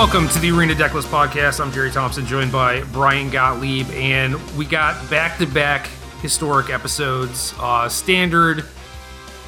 [0.00, 1.60] Welcome to the Arena Decklist podcast.
[1.60, 5.88] I'm Jerry Thompson, joined by Brian Gottlieb, and we got back-to-back
[6.22, 7.52] historic episodes.
[7.58, 8.64] Uh, standard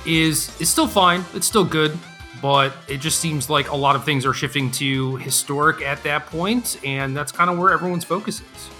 [0.04, 1.98] is is still fine; it's still good,
[2.42, 6.26] but it just seems like a lot of things are shifting to historic at that
[6.26, 8.70] point, and that's kind of where everyone's focus is.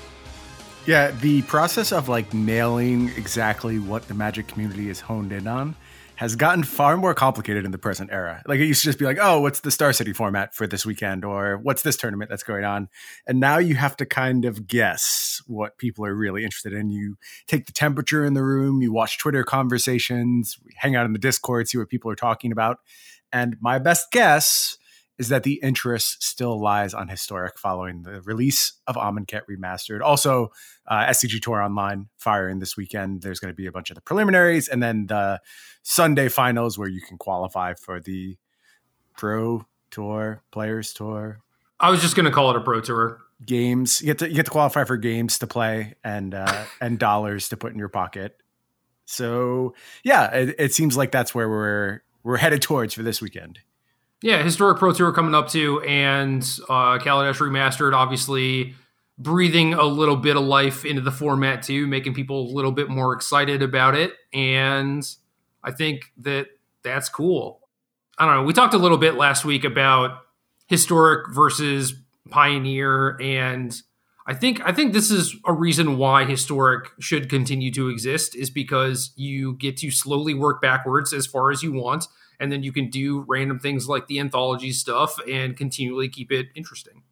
[0.84, 5.74] Yeah, the process of like nailing exactly what the Magic community is honed in on
[6.22, 8.44] has gotten far more complicated in the present era.
[8.46, 10.86] Like it used to just be like, oh, what's the Star City format for this
[10.86, 12.88] weekend, or what's this tournament that's going on,
[13.26, 16.90] and now you have to kind of guess what people are really interested in.
[16.90, 17.16] You
[17.48, 21.68] take the temperature in the room, you watch Twitter conversations, hang out in the Discord,
[21.68, 22.78] see what people are talking about,
[23.32, 24.78] and my best guess
[25.18, 30.00] is that the interest still lies on historic following the release of Amonkhet Remastered.
[30.00, 30.48] Also,
[30.86, 33.22] uh, SCG Tour Online firing this weekend.
[33.22, 35.40] There's going to be a bunch of the preliminaries and then the
[35.82, 38.36] Sunday finals where you can qualify for the
[39.16, 41.40] Pro Tour, Players Tour.
[41.78, 43.20] I was just going to call it a Pro Tour.
[43.44, 46.96] Games you get to you get to qualify for games to play and uh, and
[46.96, 48.36] dollars to put in your pocket.
[49.04, 53.58] So yeah, it, it seems like that's where we're we're headed towards for this weekend.
[54.22, 58.74] Yeah, historic Pro Tour coming up too, and uh, Kaladesh Remastered, obviously
[59.18, 62.88] breathing a little bit of life into the format too, making people a little bit
[62.88, 64.12] more excited about it.
[64.32, 65.04] And
[65.62, 66.46] I think that
[66.82, 67.60] that's cool.
[68.16, 68.42] I don't know.
[68.44, 70.22] We talked a little bit last week about
[70.68, 71.94] historic versus
[72.30, 73.74] pioneer, and
[74.24, 78.50] I think I think this is a reason why historic should continue to exist is
[78.50, 82.06] because you get to slowly work backwards as far as you want
[82.42, 86.48] and then you can do random things like the anthology stuff and continually keep it
[86.56, 87.04] interesting.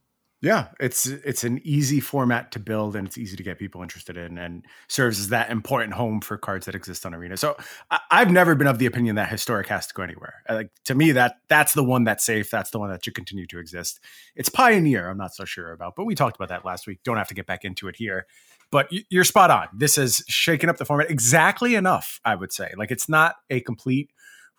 [0.42, 4.16] Yeah, it's it's an easy format to build and it's easy to get people interested
[4.16, 7.36] in and serves as that important home for cards that exist on Arena.
[7.36, 7.58] So
[7.90, 10.42] I, have never been of the opinion that historic has to go anywhere.
[10.48, 12.50] Uh, like to me, that that's the one that's safe.
[12.50, 14.00] That's the one that should continue to exist.
[14.34, 15.10] It's Pioneer.
[15.10, 17.00] I'm not so sure about, but we talked about that last week.
[17.04, 18.26] Don't have to get back into it here.
[18.70, 19.68] But you're spot on.
[19.74, 22.72] This has shaken up the format exactly enough, I would say.
[22.78, 24.10] Like it's not a complete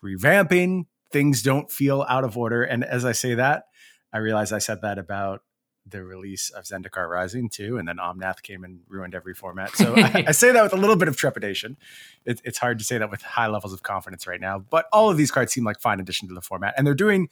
[0.04, 0.86] revamping.
[1.10, 2.62] Things don't feel out of order.
[2.62, 3.64] And as I say that,
[4.12, 5.42] I realize I said that about
[5.86, 9.74] the release of Zendikar Rising too, and then Omnath came and ruined every format.
[9.74, 11.76] So I, I, say that with a little bit of trepidation.
[12.24, 15.10] It, it's hard to say that with high levels of confidence right now, but all
[15.10, 17.28] of these cards seem like fine addition to the format, and they're doing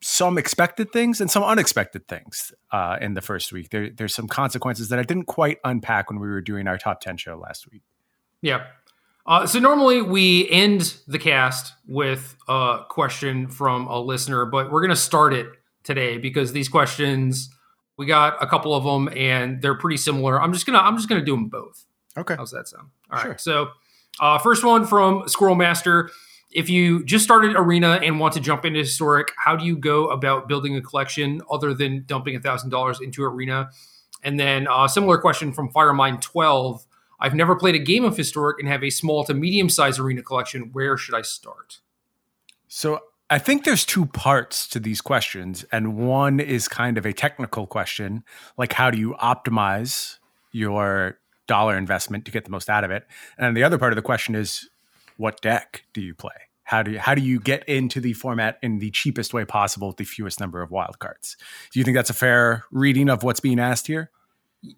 [0.00, 3.70] some expected things and some unexpected things uh, in the first week.
[3.70, 7.00] There, there's some consequences that I didn't quite unpack when we were doing our top
[7.00, 7.82] ten show last week.
[8.40, 8.66] Yeah,
[9.26, 14.80] uh, so normally we end the cast with a question from a listener, but we're
[14.80, 15.48] going to start it
[15.82, 17.48] today because these questions
[17.96, 20.40] we got a couple of them and they're pretty similar.
[20.40, 21.84] I'm just gonna I'm just gonna do them both.
[22.16, 22.34] Okay.
[22.36, 22.88] How's that sound?
[23.10, 23.30] All sure.
[23.30, 23.40] right.
[23.40, 23.68] So
[24.20, 26.10] uh, first one from Squirrel Master.
[26.52, 30.08] If you just started Arena and want to jump into Historic, how do you go
[30.08, 33.70] about building a collection other than dumping a thousand dollars into Arena?
[34.22, 36.84] And then a uh, similar question from Firemind 12
[37.24, 40.20] I've never played a game of Historic and have a small to medium sized arena
[40.20, 40.68] collection.
[40.74, 41.78] Where should I start?
[42.68, 47.14] So I think there's two parts to these questions, and one is kind of a
[47.14, 48.24] technical question,
[48.58, 50.18] like how do you optimize
[50.52, 53.06] your dollar investment to get the most out of it?
[53.38, 54.68] And the other part of the question is
[55.16, 56.36] what deck do you play?
[56.64, 59.88] How do you, how do you get into the format in the cheapest way possible
[59.88, 61.36] with the fewest number of wildcards?
[61.72, 64.10] Do you think that's a fair reading of what's being asked here?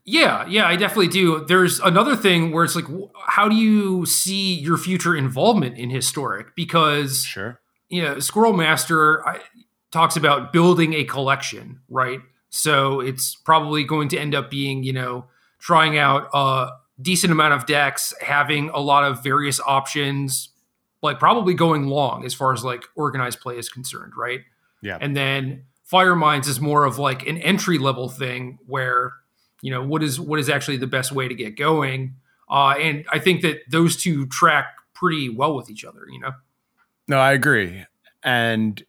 [0.04, 1.44] Yeah, yeah, I definitely do.
[1.44, 2.86] There's another thing where it's like,
[3.26, 6.56] how do you see your future involvement in historic?
[6.56, 9.40] Because sure, you know, Squirrel Master I,
[9.92, 12.20] talks about building a collection, right?
[12.50, 15.26] So it's probably going to end up being, you know,
[15.58, 16.70] trying out a
[17.00, 20.48] decent amount of decks, having a lot of various options,
[21.02, 24.40] like probably going long as far as like organized play is concerned, right?
[24.82, 29.12] Yeah, and then Firemind's is more of like an entry level thing where
[29.62, 32.14] you know what is what is actually the best way to get going.
[32.48, 36.32] Uh, and i think that those two track pretty well with each other you know?
[37.08, 37.84] No i agree.
[38.22, 38.84] And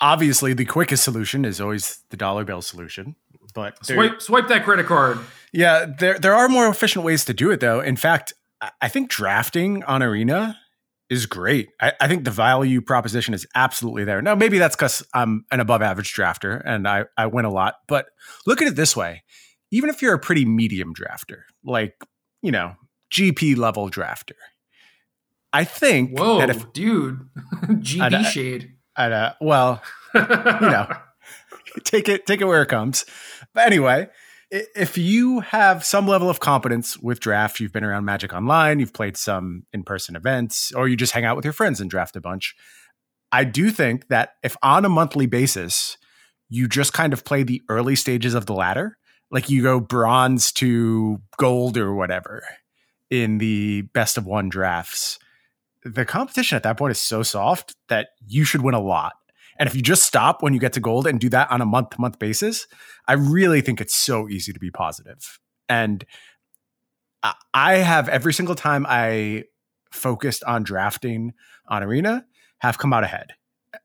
[0.00, 3.16] obviously the quickest solution is always the dollar bill solution
[3.54, 5.18] but swipe swipe that credit card.
[5.52, 7.80] Yeah there there are more efficient ways to do it though.
[7.80, 8.32] In fact
[8.80, 10.58] i think drafting on arena
[11.10, 11.68] is great.
[11.80, 14.22] I, I, think the value proposition is absolutely there.
[14.22, 17.74] Now, maybe that's because I'm an above average drafter and I, I win a lot,
[17.88, 18.06] but
[18.46, 19.22] look at it this way
[19.74, 21.94] even if you're a pretty medium drafter, like,
[22.42, 22.76] you know,
[23.12, 24.36] GP level drafter,
[25.52, 27.28] I think Whoa, that if dude,
[27.66, 28.72] GP I'd, shade.
[28.96, 29.82] I'd, uh, well,
[30.14, 30.88] you know,
[31.84, 33.04] take it, take it where it comes.
[33.52, 34.08] But anyway,
[34.50, 38.94] if you have some level of competence with draft, you've been around Magic Online, you've
[38.94, 42.14] played some in person events, or you just hang out with your friends and draft
[42.14, 42.54] a bunch.
[43.32, 45.98] I do think that if on a monthly basis
[46.48, 48.96] you just kind of play the early stages of the ladder.
[49.34, 52.44] Like you go bronze to gold or whatever
[53.10, 55.18] in the best of one drafts.
[55.84, 59.14] The competition at that point is so soft that you should win a lot.
[59.58, 61.66] And if you just stop when you get to gold and do that on a
[61.66, 62.68] month to month basis,
[63.08, 65.40] I really think it's so easy to be positive.
[65.68, 66.04] And
[67.52, 69.44] I have every single time I
[69.90, 71.32] focused on drafting
[71.66, 72.24] on Arena
[72.58, 73.32] have come out ahead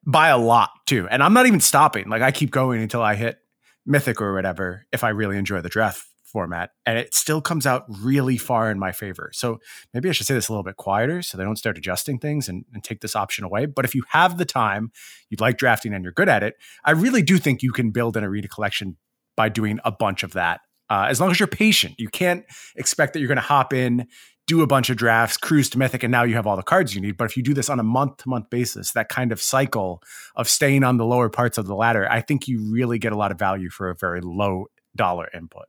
[0.06, 1.08] by a lot too.
[1.10, 2.08] And I'm not even stopping.
[2.08, 3.40] Like I keep going until I hit
[3.86, 6.72] Mythic or whatever if I really enjoy the draft format.
[6.86, 9.32] And it still comes out really far in my favor.
[9.34, 9.60] So
[9.94, 12.48] maybe I should say this a little bit quieter so they don't start adjusting things
[12.48, 13.66] and, and take this option away.
[13.66, 14.92] But if you have the time,
[15.30, 16.56] you'd like drafting and you're good at it,
[16.86, 18.98] I really do think you can build an arena collection
[19.36, 20.62] by doing a bunch of that.
[20.90, 22.44] Uh, as long as you're patient, you can't
[22.76, 24.08] expect that you're going to hop in,
[24.50, 26.96] do a bunch of drafts, cruise to Mythic, and now you have all the cards
[26.96, 27.18] you need.
[27.18, 30.02] But if you do this on a month to month basis, that kind of cycle
[30.36, 33.16] of staying on the lower parts of the ladder, I think you really get a
[33.16, 34.66] lot of value for a very low
[34.96, 35.66] dollar input.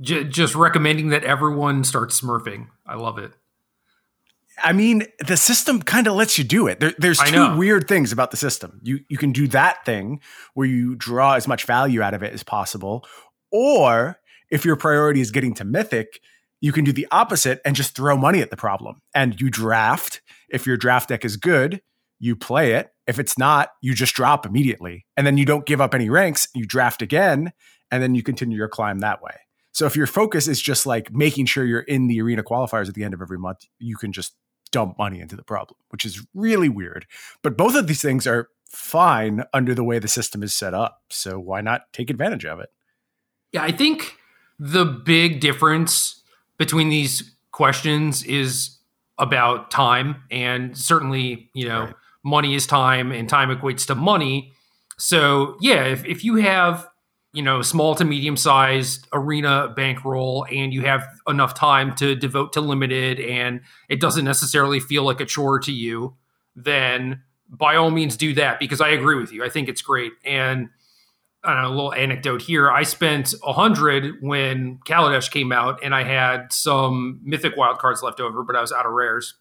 [0.00, 2.68] Just recommending that everyone start smurfing.
[2.86, 3.32] I love it.
[4.62, 6.78] I mean, the system kind of lets you do it.
[6.78, 8.80] There, there's two weird things about the system.
[8.84, 10.20] You you can do that thing
[10.54, 13.04] where you draw as much value out of it as possible,
[13.50, 14.20] or
[14.50, 16.20] if your priority is getting to mythic,
[16.64, 19.02] you can do the opposite and just throw money at the problem.
[19.14, 20.22] And you draft.
[20.48, 21.82] If your draft deck is good,
[22.18, 22.88] you play it.
[23.06, 25.04] If it's not, you just drop immediately.
[25.14, 26.48] And then you don't give up any ranks.
[26.54, 27.52] You draft again,
[27.90, 29.34] and then you continue your climb that way.
[29.72, 32.94] So if your focus is just like making sure you're in the arena qualifiers at
[32.94, 34.34] the end of every month, you can just
[34.72, 37.04] dump money into the problem, which is really weird.
[37.42, 41.02] But both of these things are fine under the way the system is set up.
[41.10, 42.70] So why not take advantage of it?
[43.52, 44.16] Yeah, I think
[44.58, 46.22] the big difference
[46.58, 48.78] between these questions is
[49.18, 51.94] about time and certainly you know right.
[52.24, 54.52] money is time and time equates to money.
[54.98, 56.88] So yeah if, if you have
[57.32, 62.52] you know small to medium sized arena bankroll and you have enough time to devote
[62.54, 66.16] to limited and it doesn't necessarily feel like a chore to you
[66.56, 69.44] then by all means do that because i agree with you.
[69.44, 70.12] I think it's great.
[70.24, 70.70] And
[71.52, 72.70] know, a little anecdote here.
[72.70, 78.02] I spent a hundred when Kaladesh came out, and I had some mythic wild cards
[78.02, 79.34] left over, but I was out of rares,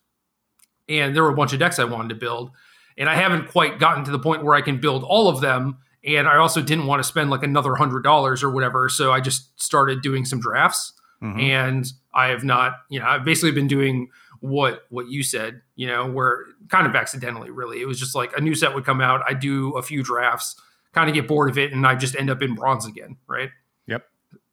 [0.90, 2.52] and there were a bunch of decks I wanted to build,
[2.98, 5.78] and I haven't quite gotten to the point where I can build all of them.
[6.06, 9.22] And I also didn't want to spend like another hundred dollars or whatever, so I
[9.22, 10.92] just started doing some drafts,
[11.22, 11.40] mm-hmm.
[11.40, 14.10] and I have not, you know, I've basically been doing
[14.42, 18.38] what what you said, you know, where kind of accidentally, really, it was just like
[18.38, 20.60] a new set would come out, I do a few drafts
[20.94, 23.50] kind of get bored of it and I just end up in bronze again, right?
[23.88, 24.06] Yep.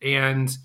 [0.02, 0.56] And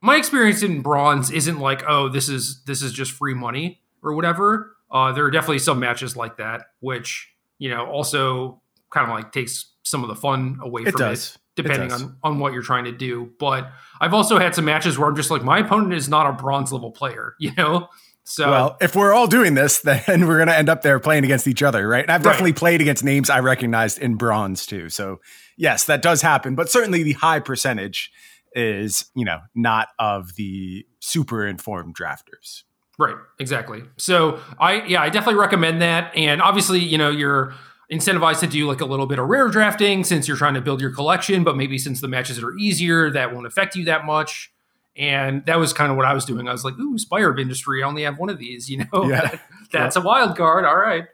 [0.00, 4.14] my experience in bronze isn't like, oh, this is this is just free money or
[4.14, 4.76] whatever.
[4.90, 9.32] Uh, there are definitely some matches like that, which you know also kind of like
[9.32, 11.36] takes some of the fun away it from does.
[11.36, 13.32] it, depending it on on what you're trying to do.
[13.38, 13.70] But
[14.00, 16.72] I've also had some matches where I'm just like, my opponent is not a bronze
[16.72, 17.88] level player, you know.
[18.32, 21.24] So well, if we're all doing this, then we're going to end up there playing
[21.24, 22.02] against each other, right?
[22.02, 22.58] And I've definitely right.
[22.58, 24.88] played against names I recognized in bronze too.
[24.88, 25.20] So
[25.58, 28.10] yes, that does happen, but certainly the high percentage
[28.54, 32.62] is, you know, not of the super informed drafters.
[32.98, 33.82] Right, exactly.
[33.98, 36.14] So I yeah, I definitely recommend that.
[36.16, 37.54] And obviously, you know, you're
[37.92, 40.80] incentivized to do like a little bit of rare drafting since you're trying to build
[40.80, 44.51] your collection, but maybe since the matches are easier, that won't affect you that much.
[44.96, 46.48] And that was kind of what I was doing.
[46.48, 49.04] I was like, ooh, Spire of Industry, I only have one of these, you know?
[49.04, 49.22] Yeah.
[49.22, 49.40] that,
[49.72, 50.02] that's yeah.
[50.02, 50.64] a wild card.
[50.64, 51.04] All right.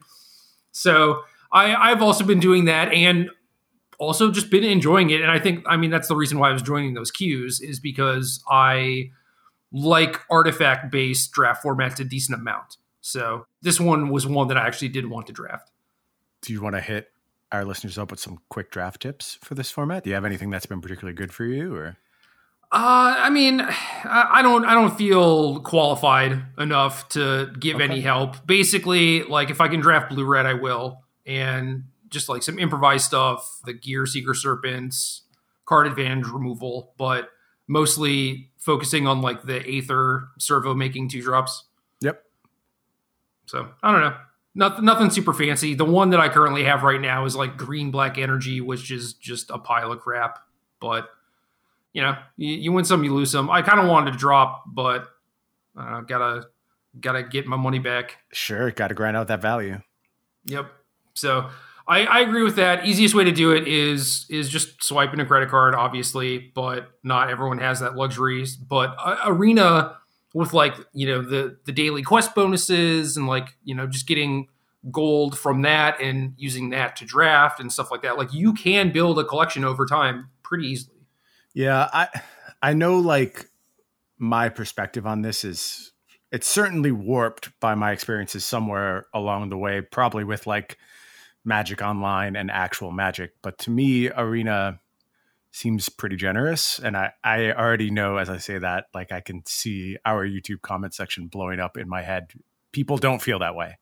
[0.72, 3.30] So I, I've also been doing that and
[3.98, 5.20] also just been enjoying it.
[5.20, 7.78] And I think, I mean, that's the reason why I was joining those queues is
[7.78, 9.10] because I
[9.72, 12.76] like artifact based draft formats a decent amount.
[13.00, 15.70] So this one was one that I actually did want to draft.
[16.42, 17.10] Do you want to hit
[17.50, 20.04] our listeners up with some quick draft tips for this format?
[20.04, 21.96] Do you have anything that's been particularly good for you or?
[22.70, 27.84] Uh, I mean, I don't, I don't feel qualified enough to give okay.
[27.84, 28.46] any help.
[28.46, 33.06] Basically, like if I can draft blue red, I will, and just like some improvised
[33.06, 35.22] stuff, the Gearseeker Serpents,
[35.64, 37.30] card advantage removal, but
[37.66, 41.64] mostly focusing on like the aether servo making two drops.
[42.00, 42.22] Yep.
[43.46, 44.16] So I don't know.
[44.54, 45.74] Nothing, nothing super fancy.
[45.74, 49.14] The one that I currently have right now is like green black energy, which is
[49.14, 50.40] just a pile of crap.
[50.80, 51.08] But
[51.92, 53.50] you know, you, you win some, you lose some.
[53.50, 55.06] I kind of wanted to drop, but
[55.76, 56.46] I uh, gotta
[57.00, 58.18] gotta get my money back.
[58.32, 59.80] Sure, gotta grind out that value.
[60.44, 60.70] Yep.
[61.14, 61.50] So
[61.86, 62.84] I, I agree with that.
[62.84, 67.30] Easiest way to do it is is just swiping a credit card, obviously, but not
[67.30, 68.44] everyone has that luxury.
[68.68, 69.96] But uh, Arena
[70.34, 74.48] with like you know the the daily quest bonuses and like you know just getting
[74.90, 78.18] gold from that and using that to draft and stuff like that.
[78.18, 80.97] Like you can build a collection over time pretty easily.
[81.54, 82.08] Yeah, I
[82.62, 83.48] I know like
[84.18, 85.92] my perspective on this is
[86.30, 90.76] it's certainly warped by my experiences somewhere along the way, probably with like
[91.44, 93.32] Magic Online and actual Magic.
[93.42, 94.80] But to me, Arena
[95.50, 96.78] seems pretty generous.
[96.78, 100.60] And I, I already know as I say that, like I can see our YouTube
[100.60, 102.32] comment section blowing up in my head.
[102.72, 103.78] People don't feel that way.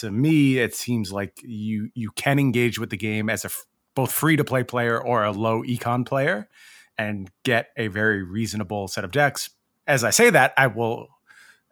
[0.00, 3.64] To me, it seems like you you can engage with the game as a f-
[3.94, 6.48] both free to play player or a low econ player
[6.98, 9.50] and get a very reasonable set of decks.
[9.86, 11.08] As I say that, I will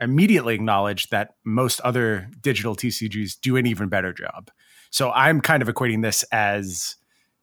[0.00, 4.50] immediately acknowledge that most other digital TCGs do an even better job.
[4.90, 6.96] So I'm kind of equating this as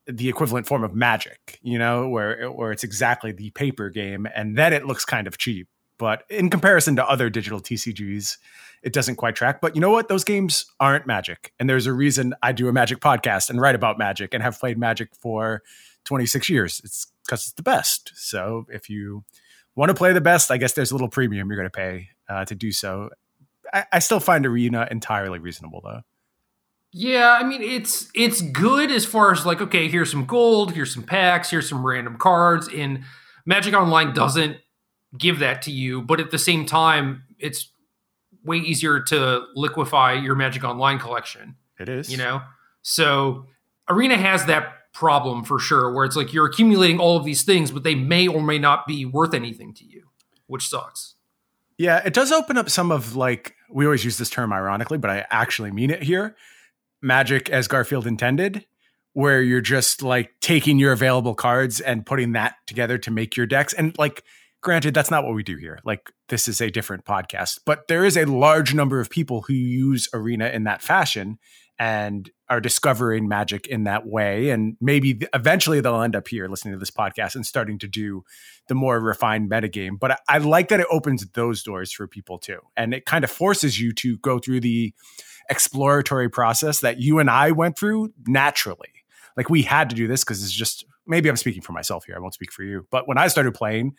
[0.06, 4.58] the equivalent form of magic, you know, where where it's exactly the paper game and
[4.58, 5.68] then it looks kind of cheap.
[5.98, 8.38] But in comparison to other digital TCGs,
[8.84, 9.60] it doesn't quite track.
[9.62, 10.08] But you know what?
[10.08, 11.54] Those games aren't magic.
[11.60, 14.60] And there's a reason I do a magic podcast and write about magic and have
[14.60, 15.62] played magic for
[16.10, 16.82] 26 years.
[16.84, 18.12] It's because it's the best.
[18.16, 19.24] So if you
[19.76, 22.10] want to play the best, I guess there's a little premium you're going to pay
[22.28, 23.12] uh, to do so.
[23.72, 26.02] I, I still find Arena entirely reasonable, though.
[26.92, 30.92] Yeah, I mean it's it's good as far as like okay, here's some gold, here's
[30.92, 32.68] some packs, here's some random cards.
[32.68, 33.04] And
[33.46, 34.58] Magic Online doesn't
[35.16, 37.70] give that to you, but at the same time, it's
[38.44, 41.58] way easier to liquefy your Magic Online collection.
[41.80, 42.42] It is, you know.
[42.82, 43.46] So
[43.88, 47.72] Arena has that problem for sure, where it's like you're accumulating all of these things,
[47.72, 50.10] but they may or may not be worth anything to you,
[50.48, 51.16] which sucks.
[51.78, 55.10] Yeah, it does open up some of like we always use this term ironically, but
[55.10, 56.36] I actually mean it here
[57.02, 58.66] magic as Garfield intended,
[59.14, 63.46] where you're just like taking your available cards and putting that together to make your
[63.46, 63.72] decks.
[63.72, 64.24] And like,
[64.62, 65.80] granted, that's not what we do here.
[65.86, 69.54] Like, this is a different podcast, but there is a large number of people who
[69.54, 71.40] use Arena in that fashion
[71.80, 74.50] and are discovering magic in that way.
[74.50, 78.24] And maybe eventually they'll end up here listening to this podcast and starting to do
[78.68, 79.98] the more refined metagame.
[79.98, 82.60] But I, I like that it opens those doors for people too.
[82.76, 84.94] And it kind of forces you to go through the
[85.50, 88.90] exploratory process that you and I went through naturally.
[89.38, 92.16] Like we had to do this because it's just maybe I'm speaking for myself here.
[92.16, 92.88] I won't speak for you.
[92.92, 93.96] But when I started playing,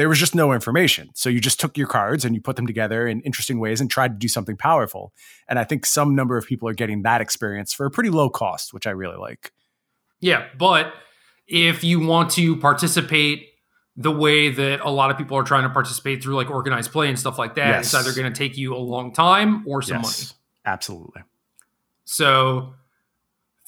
[0.00, 1.10] there was just no information.
[1.14, 3.90] So you just took your cards and you put them together in interesting ways and
[3.90, 5.12] tried to do something powerful.
[5.46, 8.30] And I think some number of people are getting that experience for a pretty low
[8.30, 9.52] cost, which I really like.
[10.18, 10.94] Yeah, but
[11.46, 13.48] if you want to participate
[13.94, 17.10] the way that a lot of people are trying to participate through like organized play
[17.10, 17.92] and stuff like that, yes.
[17.92, 20.32] it's either going to take you a long time or some yes.
[20.32, 20.40] money.
[20.64, 21.22] Absolutely.
[22.06, 22.72] So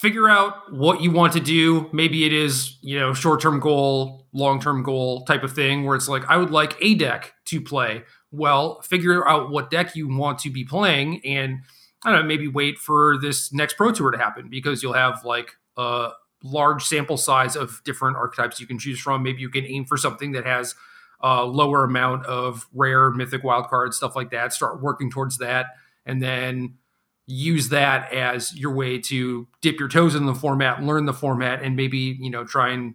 [0.02, 1.88] figure out what you want to do.
[1.92, 5.94] Maybe it is, you know, short term goal, long term goal type of thing where
[5.94, 8.02] it's like, I would like a deck to play.
[8.32, 11.61] Well, figure out what deck you want to be playing and
[12.04, 15.25] I don't know, maybe wait for this next pro tour to happen because you'll have
[15.25, 16.11] like a
[16.42, 19.23] large sample size of different archetypes you can choose from.
[19.23, 20.75] Maybe you can aim for something that has
[21.21, 24.52] a lower amount of rare mythic wild cards, stuff like that.
[24.52, 25.66] Start working towards that.
[26.04, 26.78] And then
[27.26, 31.62] use that as your way to dip your toes in the format, learn the format,
[31.62, 32.95] and maybe you know try and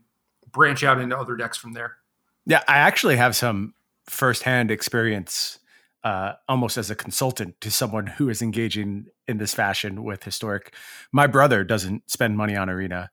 [0.51, 1.97] branch out into other decks from there.
[2.45, 3.73] Yeah, I actually have some
[4.09, 5.59] firsthand experience,
[6.03, 10.73] uh, almost as a consultant to someone who is engaging in this fashion with historic.
[11.11, 13.11] My brother doesn't spend money on Arena,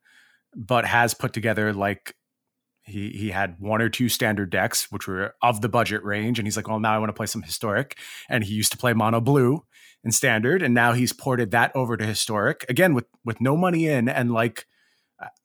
[0.54, 2.14] but has put together like
[2.84, 6.46] he he had one or two standard decks which were of the budget range and
[6.46, 8.92] he's like well now i want to play some historic and he used to play
[8.92, 9.64] mono blue
[10.04, 13.88] in standard and now he's ported that over to historic again with with no money
[13.88, 14.66] in and like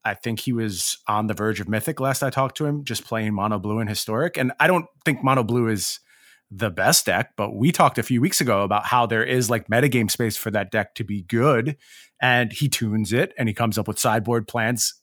[0.04, 3.06] I think he was on the verge of mythic last I talked to him, just
[3.06, 4.38] playing mono blue and historic.
[4.38, 6.00] And I don't think mono blue is
[6.52, 9.68] the best deck, but we talked a few weeks ago about how there is like
[9.68, 11.78] metagame space for that deck to be good.
[12.22, 14.96] And he tunes it and he comes up with sideboard plans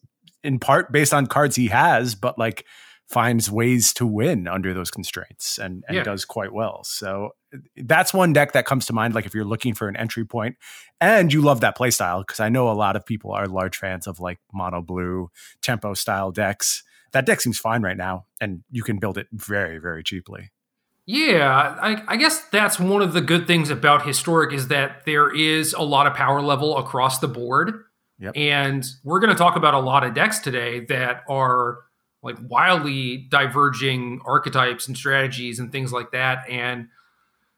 [0.42, 2.64] in part based on cards he has, but like
[3.08, 6.02] finds ways to win under those constraints and, and yeah.
[6.02, 6.82] does quite well.
[6.84, 7.30] So
[7.76, 9.14] that's one deck that comes to mind.
[9.14, 10.56] Like if you're looking for an entry point
[11.00, 13.76] and you love that play style, because I know a lot of people are large
[13.76, 15.30] fans of like mono blue
[15.62, 16.82] tempo style decks.
[17.12, 20.50] That deck seems fine right now, and you can build it very, very cheaply.
[21.06, 25.32] Yeah, I, I, guess that's one of the good things about historic is that there
[25.32, 27.84] is a lot of power level across the board.
[28.18, 28.32] Yep.
[28.36, 31.78] And we're going to talk about a lot of decks today that are
[32.26, 36.48] like wildly diverging archetypes and strategies and things like that.
[36.50, 36.88] And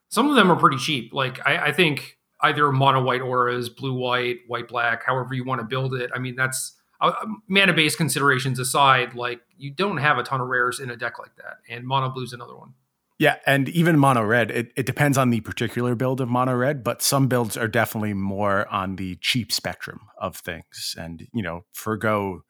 [0.07, 1.13] some of them are pretty cheap.
[1.13, 5.59] Like I, I think either mono white auras, blue white, white black, however you want
[5.59, 6.09] to build it.
[6.15, 7.11] I mean, that's uh,
[7.47, 9.15] mana based considerations aside.
[9.15, 12.09] Like you don't have a ton of rares in a deck like that, and mono
[12.09, 12.73] blue's another one.
[13.19, 16.85] Yeah, and even mono red, it, it depends on the particular build of mono red,
[16.85, 20.95] but some builds are definitely more on the cheap spectrum of things.
[20.97, 22.45] And, you know, forgo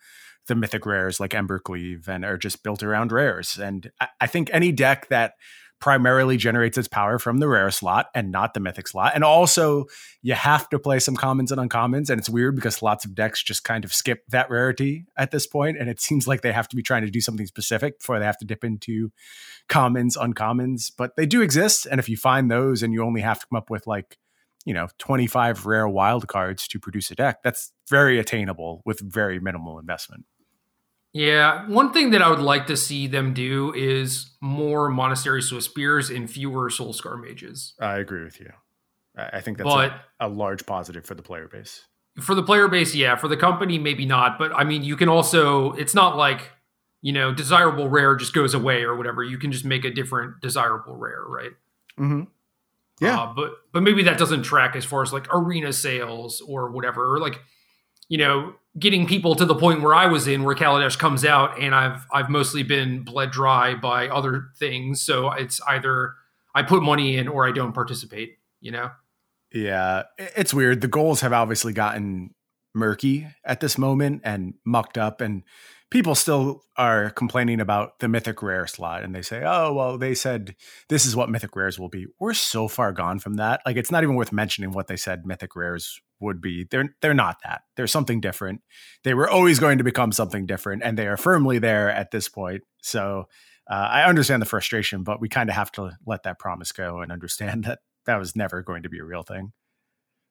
[0.50, 3.58] the mythic rares like Embercleave and are just built around rares.
[3.58, 5.36] And I, I think any deck that
[5.80, 9.14] primarily generates its power from the rare slot and not the mythic slot.
[9.16, 9.86] And also,
[10.22, 12.10] you have to play some commons and uncommons.
[12.10, 15.48] And it's weird because lots of decks just kind of skip that rarity at this
[15.48, 18.20] point, And it seems like they have to be trying to do something specific before
[18.20, 19.12] they have to dip into
[19.70, 20.92] commons, uncommons.
[20.96, 21.86] But they do exist.
[21.86, 24.18] And if you find those and you only have to come up with like,
[24.66, 29.40] you know, 25 rare wild cards to produce a deck, that's very attainable with very
[29.40, 30.26] minimal investment.
[31.12, 36.16] Yeah, one thing that I would like to see them do is more Monastery Swiftspears
[36.16, 37.74] and fewer Soulscar mages.
[37.80, 38.52] I agree with you.
[39.18, 41.84] I think that's but, a, a large positive for the player base.
[42.22, 43.16] For the player base, yeah.
[43.16, 44.38] For the company, maybe not.
[44.38, 46.52] But I mean, you can also, it's not like,
[47.02, 49.24] you know, desirable rare just goes away or whatever.
[49.24, 51.52] You can just make a different desirable rare, right?
[51.98, 52.24] Mm-hmm.
[53.02, 53.20] Yeah.
[53.20, 57.16] Uh, but but maybe that doesn't track as far as like arena sales or whatever.
[57.16, 57.42] Or like,
[58.10, 61.60] you know, getting people to the point where I was in, where Kaladesh comes out,
[61.60, 65.02] and I've I've mostly been bled dry by other things.
[65.02, 66.16] So it's either
[66.54, 68.38] I put money in or I don't participate.
[68.60, 68.92] You know.
[69.54, 70.82] Yeah, it's weird.
[70.82, 72.36] The goals have obviously gotten
[72.76, 75.44] murky at this moment and mucked up, and
[75.92, 80.14] people still are complaining about the mythic rare slot and they say oh well they
[80.14, 80.56] said
[80.88, 83.92] this is what mythic rares will be we're so far gone from that like it's
[83.92, 87.62] not even worth mentioning what they said mythic rares would be they're they're not that
[87.76, 88.62] they're something different
[89.04, 92.28] they were always going to become something different and they are firmly there at this
[92.28, 93.26] point so
[93.70, 97.02] uh, i understand the frustration but we kind of have to let that promise go
[97.02, 99.52] and understand that that was never going to be a real thing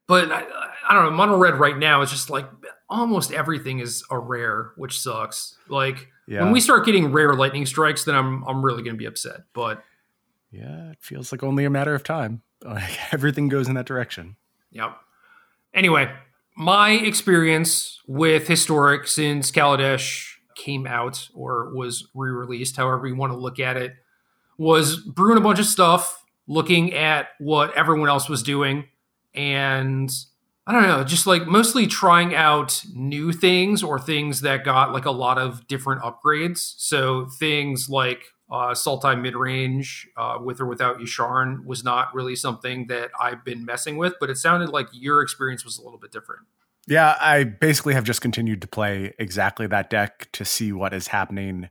[0.07, 0.43] but I,
[0.89, 2.47] I don't know mono red right now is just like
[2.89, 5.57] almost everything is a rare, which sucks.
[5.69, 6.43] Like yeah.
[6.43, 9.43] when we start getting rare lightning strikes, then I'm I'm really gonna be upset.
[9.53, 9.83] But
[10.51, 12.43] yeah, it feels like only a matter of time.
[12.65, 14.35] Like everything goes in that direction.
[14.73, 14.91] Yep.
[15.75, 16.13] Anyway,
[16.57, 23.39] my experience with historic since Kaladesh came out or was re-released, however you want to
[23.39, 23.95] look at it,
[24.57, 28.85] was brewing a bunch of stuff, looking at what everyone else was doing,
[29.35, 30.11] and
[30.67, 35.07] I don't know, just like mostly trying out new things or things that got like
[35.07, 36.75] a lot of different upgrades.
[36.77, 42.87] So things like uh, Sultai midrange uh, with or without Yasharn was not really something
[42.87, 46.13] that I've been messing with, but it sounded like your experience was a little bit
[46.13, 46.43] different.
[46.87, 51.09] Yeah, I basically have just continued to play exactly that deck to see what is
[51.09, 51.69] happening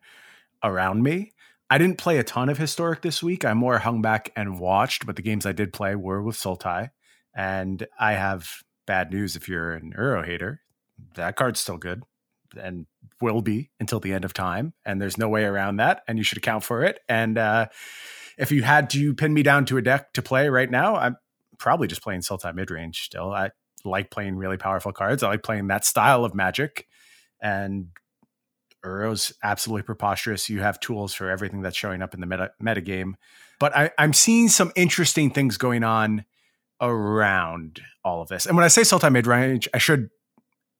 [0.63, 1.31] around me.
[1.69, 3.43] I didn't play a ton of Historic this week.
[3.43, 6.91] I more hung back and watched, but the games I did play were with Sultai.
[7.35, 10.61] And I have bad news if you're an Uro hater.
[11.15, 12.03] That card's still good
[12.55, 12.85] and
[13.21, 14.73] will be until the end of time.
[14.85, 16.01] And there's no way around that.
[16.07, 16.99] And you should account for it.
[17.07, 17.67] And uh,
[18.37, 21.17] if you had to pin me down to a deck to play right now, I'm
[21.57, 23.31] probably just playing Sultai midrange still.
[23.31, 23.51] I
[23.83, 25.23] like playing really powerful cards.
[25.23, 26.87] I like playing that style of magic.
[27.41, 27.87] And
[28.83, 30.49] Uro's absolutely preposterous.
[30.49, 33.17] You have tools for everything that's showing up in the meta, meta game.
[33.59, 36.25] But I, I'm seeing some interesting things going on
[36.81, 38.45] around all of this.
[38.45, 40.09] And when I say Sultai mid range, I should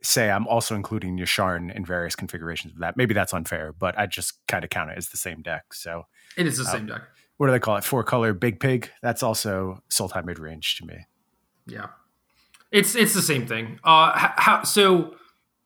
[0.02, 2.98] say I'm also including Yasharn in various configurations of that.
[2.98, 5.74] Maybe that's unfair, but I just kind of count it as the same deck.
[5.74, 6.06] So
[6.38, 7.02] it is the uh, same deck.
[7.38, 7.84] What do they call it?
[7.84, 8.90] Four color big pig.
[9.02, 11.06] That's also Sultai mid range to me.
[11.66, 11.88] Yeah,
[12.72, 13.80] it's it's the same thing.
[13.84, 15.16] Uh, how, so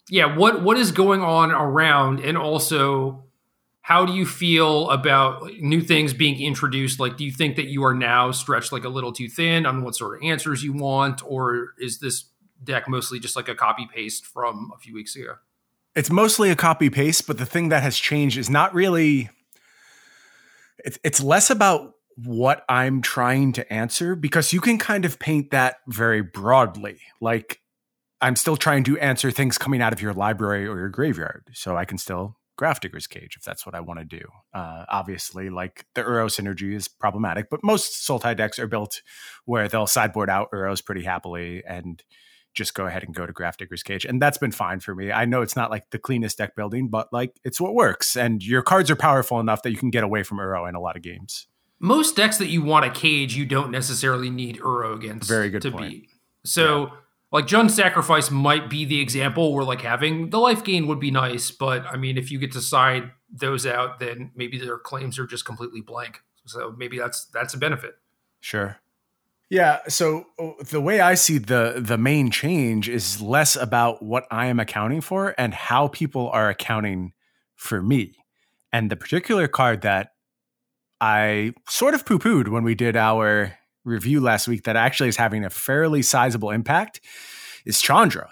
[0.10, 3.26] yeah, what what is going on around, and also
[3.82, 7.00] how do you feel about new things being introduced?
[7.00, 9.84] Like, do you think that you are now stretched like a little too thin on
[9.84, 12.26] what sort of answers you want, or is this
[12.64, 15.36] deck mostly just like a copy paste from a few weeks ago?
[15.96, 19.30] It's mostly a copy paste, but the thing that has changed is not really.
[20.84, 25.52] It's it's less about what I'm trying to answer because you can kind of paint
[25.52, 27.00] that very broadly.
[27.20, 27.62] Like
[28.22, 31.76] I'm still trying to answer things coming out of your library or your graveyard, so
[31.76, 34.22] I can still Grafdigger's Cage if that's what I want to do.
[34.54, 39.02] Uh, obviously, like the Uro synergy is problematic, but most Sultai decks are built
[39.46, 42.04] where they'll sideboard out Uros pretty happily and
[42.54, 44.06] just go ahead and go to Grafdigger's Cage.
[44.06, 45.12] And that's been fine for me.
[45.12, 48.16] I know it's not like the cleanest deck building, but like it's what works.
[48.16, 50.82] And your cards are powerful enough that you can get away from Uro in a
[50.82, 51.48] lot of games.
[51.80, 55.62] Most decks that you want a cage, you don't necessarily need Uro against Very good
[55.64, 55.90] to point.
[55.90, 56.10] beat.
[56.44, 56.92] So yeah
[57.32, 61.12] like Jund Sacrifice might be the example where like having the life gain would be
[61.12, 65.18] nice, but I mean, if you get to side those out, then maybe their claims
[65.18, 66.20] are just completely blank.
[66.46, 67.96] So maybe that's that's a benefit.
[68.42, 68.78] Sure.
[69.52, 69.80] Yeah.
[69.90, 74.46] So uh, the way I see the the main change is less about what I
[74.46, 77.12] am accounting for and how people are accounting
[77.58, 78.16] for me.
[78.72, 80.14] And the particular card that
[81.02, 85.18] I sort of poo pooed when we did our review last week that actually is
[85.18, 87.02] having a fairly sizable impact
[87.66, 88.30] is Chandra.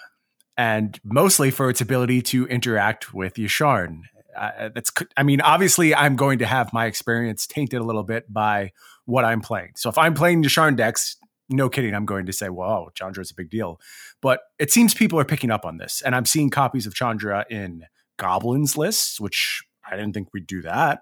[0.57, 4.03] And mostly for its ability to interact with Yasharn.
[4.37, 8.31] Uh, that's, I mean, obviously, I'm going to have my experience tainted a little bit
[8.31, 8.71] by
[9.09, 9.71] what I'm playing.
[9.75, 11.17] So if I'm playing Yasharn decks,
[11.49, 13.79] no kidding, I'm going to say, "Wow, oh, Chandra is a big deal."
[14.21, 17.45] But it seems people are picking up on this, and I'm seeing copies of Chandra
[17.49, 17.85] in
[18.17, 21.01] goblins lists, which I didn't think we'd do that.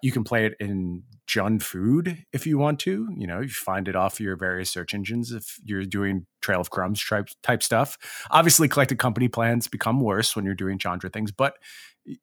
[0.00, 3.08] You can play it in Jund Food if you want to.
[3.16, 6.70] You know, you find it off your various search engines if you're doing Trail of
[6.70, 7.98] Crumbs type, type stuff.
[8.30, 11.54] Obviously, collected company plans become worse when you're doing Chandra things, but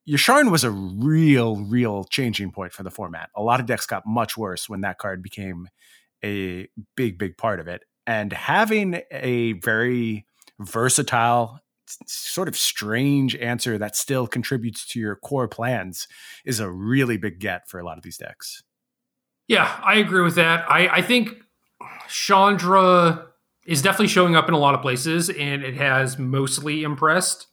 [0.08, 3.30] Yasharn was a real, real changing point for the format.
[3.36, 5.68] A lot of decks got much worse when that card became
[6.24, 7.84] a big, big part of it.
[8.08, 10.26] And having a very
[10.60, 11.60] versatile
[12.08, 16.08] sort of strange answer that still contributes to your core plans
[16.44, 18.64] is a really big get for a lot of these decks.
[19.48, 20.66] Yeah, I agree with that.
[20.70, 21.30] I, I think
[22.10, 23.28] Chandra
[23.66, 27.48] is definitely showing up in a lot of places and it has mostly impressed,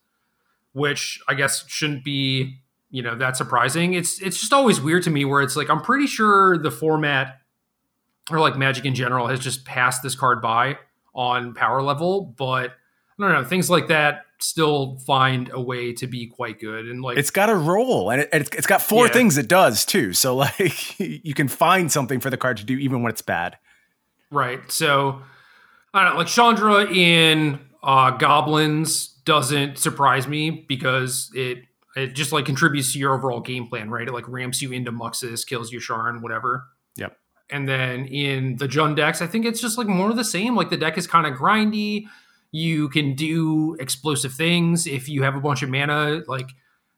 [0.73, 3.95] which I guess shouldn't be, you know, that surprising.
[3.95, 7.39] It's it's just always weird to me where it's like I'm pretty sure the format
[8.31, 10.79] or like Magic in general has just passed this card by
[11.15, 12.71] on power level, but
[13.19, 17.01] I don't know things like that still find a way to be quite good and
[17.01, 19.13] like it's got a role and it, it's got four yeah.
[19.13, 22.77] things it does too so like you can find something for the card to do
[22.77, 23.57] even when it's bad
[24.31, 25.23] right so
[25.95, 31.59] i don't know like chandra in uh goblins doesn't surprise me because it
[31.95, 34.09] it just like contributes to your overall game plan right?
[34.09, 36.65] It like ramps you into muxus kills Yasharn whatever.
[36.97, 37.17] Yep.
[37.51, 40.57] And then in the Jund decks i think it's just like more of the same.
[40.57, 42.07] Like the deck is kind of grindy.
[42.51, 44.87] You can do explosive things.
[44.87, 46.23] If you have a bunch of mana.
[46.27, 46.51] Like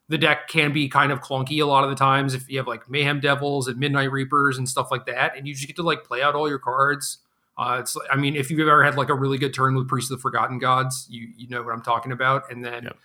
[0.08, 2.66] the deck can be kind of clunky a lot of the times if you have
[2.66, 5.82] like Mayhem Devils and Midnight Reapers and stuff like that, and you just get to
[5.82, 7.18] like play out all your cards.
[7.56, 10.10] Uh, it's I mean, if you've ever had like a really good turn with Priest
[10.10, 12.50] of the Forgotten Gods, you you know what I'm talking about.
[12.50, 12.96] And then yep.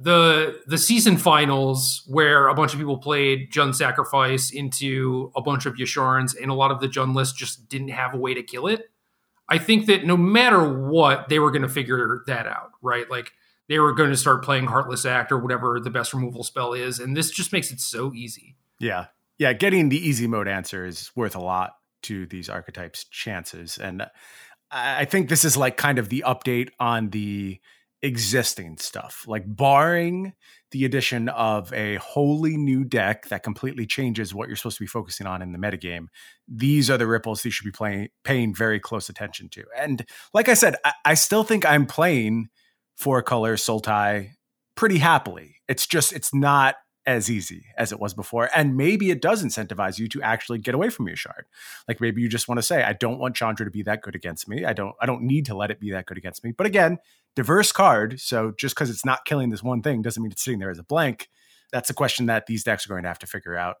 [0.00, 5.66] the the season finals where a bunch of people played Jund Sacrifice into a bunch
[5.66, 8.42] of Yasharns, and a lot of the Jund list just didn't have a way to
[8.42, 8.90] kill it.
[9.48, 13.08] I think that no matter what, they were going to figure that out, right?
[13.08, 13.32] Like
[13.68, 16.98] they were going to start playing Heartless Act or whatever the best removal spell is,
[16.98, 18.56] and this just makes it so easy.
[18.80, 19.06] Yeah,
[19.38, 19.52] yeah.
[19.52, 24.06] Getting the easy mode answer is worth a lot to these archetypes' chances, and
[24.70, 27.60] I think this is like kind of the update on the
[28.02, 30.32] existing stuff, like barring
[30.72, 34.88] the addition of a wholly new deck that completely changes what you're supposed to be
[34.88, 36.06] focusing on in the metagame.
[36.48, 39.64] These are the ripples you should be playing, paying very close attention to.
[39.78, 42.48] And like I said, I, I still think I'm playing
[42.96, 44.30] four color Sultai
[44.74, 45.56] pretty happily.
[45.68, 48.48] It's just, it's not as easy as it was before.
[48.54, 51.42] And maybe it does incentivize you to actually get away from Yasharn.
[51.88, 54.14] Like maybe you just want to say, I don't want Chandra to be that good
[54.14, 54.64] against me.
[54.64, 56.52] I don't I don't need to let it be that good against me.
[56.52, 56.98] But again,
[57.34, 58.20] diverse card.
[58.20, 60.78] So just because it's not killing this one thing doesn't mean it's sitting there as
[60.78, 61.28] a blank.
[61.72, 63.76] That's a question that these decks are going to have to figure out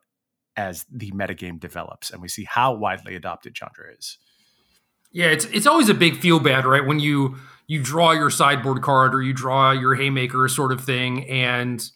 [0.56, 4.18] as the metagame develops and we see how widely adopted Chandra is.
[5.12, 6.84] Yeah, it's it's always a big feel bad, right?
[6.84, 11.28] When you you draw your sideboard card or you draw your haymaker sort of thing
[11.28, 11.88] and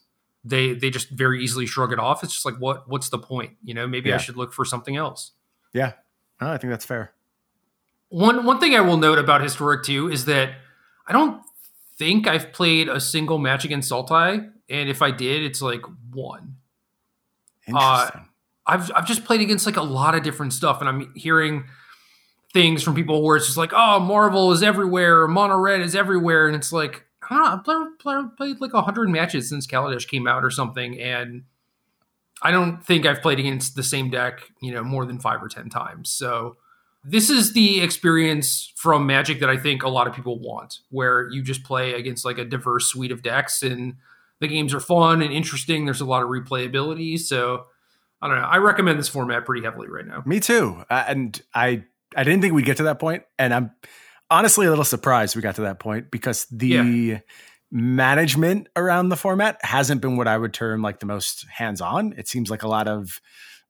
[0.46, 2.22] they they just very easily shrug it off.
[2.22, 3.52] It's just like what what's the point?
[3.62, 4.16] You know, maybe yeah.
[4.16, 5.32] I should look for something else.
[5.72, 5.92] Yeah.
[6.40, 7.12] Oh, I think that's fair.
[8.08, 10.54] One one thing I will note about historic too is that
[11.06, 11.42] I don't
[11.98, 15.82] think I've played a single match against Sultai, and if I did, it's like
[16.12, 16.56] one.
[17.66, 18.20] Interesting.
[18.20, 18.24] Uh,
[18.66, 21.64] I've I've just played against like a lot of different stuff, and I'm hearing
[22.52, 26.46] things from people where it's just like, oh, Marvel is everywhere, Mono Red is everywhere,
[26.46, 30.50] and it's like, I've played, played, played like 100 matches since Kaladesh came out or
[30.50, 31.44] something, and
[32.42, 35.48] I don't think I've played against the same deck, you know, more than five or
[35.48, 36.10] 10 times.
[36.10, 36.56] So
[37.04, 41.28] this is the experience from Magic that I think a lot of people want, where
[41.30, 43.94] you just play against like a diverse suite of decks and
[44.40, 45.84] the games are fun and interesting.
[45.84, 47.18] There's a lot of replayability.
[47.18, 47.66] So
[48.20, 48.46] I don't know.
[48.46, 50.22] I recommend this format pretty heavily right now.
[50.26, 50.84] Me too.
[50.90, 51.84] Uh, and I
[52.16, 53.70] I didn't think we'd get to that point, and I'm
[54.30, 57.18] honestly a little surprised we got to that point because the yeah.
[57.70, 62.14] management around the format hasn't been what I would term like the most hands on.
[62.16, 63.20] It seems like a lot of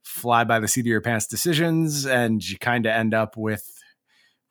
[0.03, 3.69] fly by the seat of your pants decisions, and you kind of end up with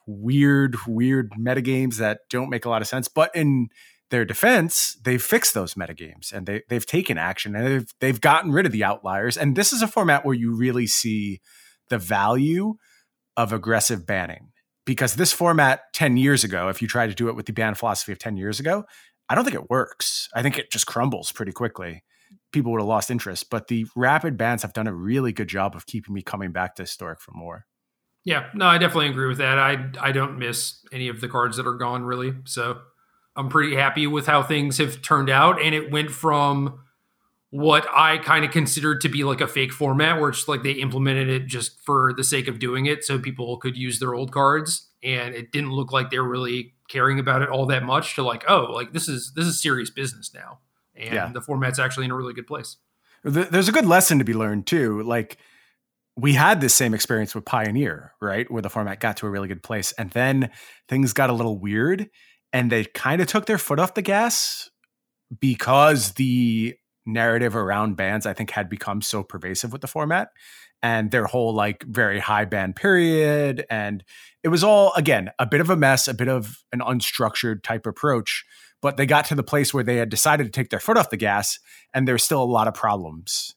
[0.05, 3.07] weird, weird metagames that don't make a lot of sense.
[3.07, 3.69] But in
[4.11, 8.51] their defense, they've fixed those metagames and they they've taken action and they've they've gotten
[8.51, 9.37] rid of the outliers.
[9.37, 11.41] And this is a format where you really see
[11.89, 12.75] the value
[13.35, 14.51] of aggressive banning
[14.85, 17.75] because this format 10 years ago, if you try to do it with the ban
[17.75, 18.85] philosophy of 10 years ago,
[19.29, 20.29] I don't think it works.
[20.33, 22.03] I think it just crumbles pretty quickly
[22.55, 23.49] people would have lost interest.
[23.49, 26.75] But the rapid bans have done a really good job of keeping me coming back
[26.75, 27.65] to historic for more.
[28.23, 29.59] Yeah, no, I definitely agree with that.
[29.59, 32.33] I I don't miss any of the cards that are gone really.
[32.45, 32.79] So
[33.35, 35.61] I'm pretty happy with how things have turned out.
[35.61, 36.79] And it went from
[37.55, 40.73] what I kind of considered to be like a fake format where it's like they
[40.73, 44.33] implemented it just for the sake of doing it so people could use their old
[44.33, 48.23] cards and it didn't look like they're really caring about it all that much to
[48.23, 50.59] like oh like this is this is serious business now.
[50.97, 51.31] And yeah.
[51.31, 52.75] the format's actually in a really good place.
[53.23, 55.01] There's a good lesson to be learned too.
[55.03, 55.37] Like
[56.17, 59.47] we had this same experience with pioneer right where the format got to a really
[59.47, 60.49] good place and then
[60.89, 62.09] things got a little weird
[62.51, 64.69] and they kind of took their foot off the gas
[65.39, 70.29] because the narrative around bands I think, had become so pervasive with the format
[70.81, 73.65] and their whole like very high band period.
[73.69, 74.03] And
[74.43, 77.85] it was all, again, a bit of a mess, a bit of an unstructured type
[77.85, 78.45] approach.
[78.81, 81.09] But they got to the place where they had decided to take their foot off
[81.09, 81.57] the gas,
[81.93, 83.55] and there's still a lot of problems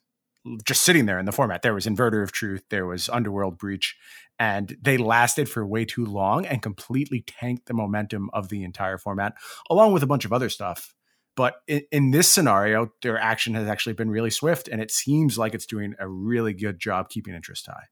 [0.64, 1.62] just sitting there in the format.
[1.62, 3.96] There was Inverter of Truth, there was Underworld Breach,
[4.38, 8.98] and they lasted for way too long and completely tanked the momentum of the entire
[8.98, 9.34] format,
[9.68, 10.94] along with a bunch of other stuff.
[11.38, 15.38] But in, in, this scenario, their action has actually been really swift, and it seems
[15.38, 17.84] like it's doing a really good job keeping interest high.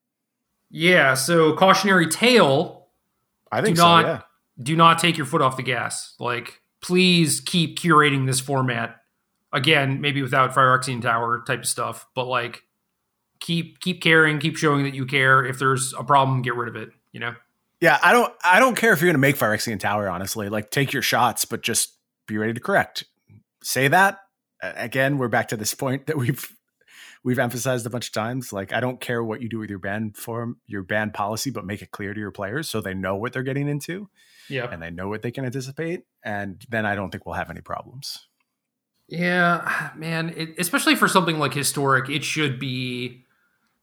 [0.69, 1.15] Yeah.
[1.15, 2.89] So cautionary tale.
[3.53, 3.87] I think do so.
[3.87, 4.23] Not, yeah.
[4.61, 6.17] Do not take your foot off the gas.
[6.19, 8.97] Like, please keep curating this format.
[9.53, 12.65] Again, maybe without Phyrexian Tower type of stuff, but like,
[13.39, 15.45] keep keep caring, keep showing that you care.
[15.47, 16.89] If there's a problem, get rid of it.
[17.13, 17.35] You know.
[17.81, 18.35] Yeah, I don't.
[18.43, 20.09] I don't care if you're going to make Phyrexian Tower.
[20.09, 21.93] Honestly, like, take your shots, but just
[22.27, 23.05] be ready to correct
[23.67, 24.21] say that
[24.63, 26.57] again we're back to this point that we've
[27.25, 29.81] we've emphasized a bunch of times like i don't care what you do with your
[29.81, 33.17] band form your band policy but make it clear to your players so they know
[33.17, 34.09] what they're getting into
[34.49, 34.71] yeah.
[34.71, 37.61] and they know what they can anticipate and then i don't think we'll have any
[37.61, 38.29] problems.
[39.09, 43.26] Yeah man it, especially for something like historic it should be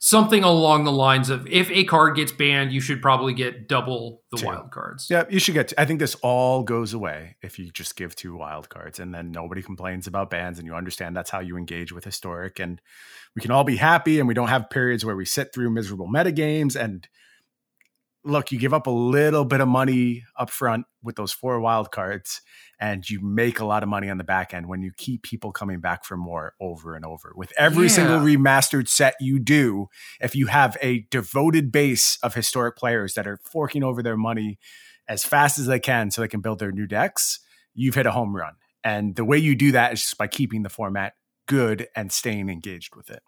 [0.06, 4.22] something along the lines of if a card gets banned, you should probably get double
[4.32, 4.46] the two.
[4.48, 5.08] wild cards.
[5.10, 5.72] Yeah, you should get.
[5.78, 9.32] I think this all goes away if you just give two wild cards, and then
[9.32, 12.82] nobody complains about bans, and you understand that's how you engage with historic, and
[13.34, 16.08] we can all be happy, and we don't have periods where we sit through miserable
[16.08, 17.08] meta games and
[18.26, 21.92] look, you give up a little bit of money up front with those four wild
[21.92, 22.42] cards,
[22.80, 25.52] and you make a lot of money on the back end when you keep people
[25.52, 27.34] coming back for more over and over.
[27.36, 27.94] With every yeah.
[27.94, 29.88] single remastered set you do,
[30.22, 34.58] if you have a devoted base of historic players that are forking over their money
[35.08, 37.40] as fast as they can so they can build their new decks,
[37.74, 38.54] you've hit a home run.
[38.84, 41.14] And the way you do that is just by keeping the format
[41.48, 43.22] good and staying engaged with it.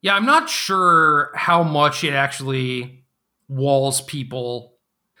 [0.00, 3.03] Yeah, I'm not sure how much it actually
[3.48, 4.72] walls people.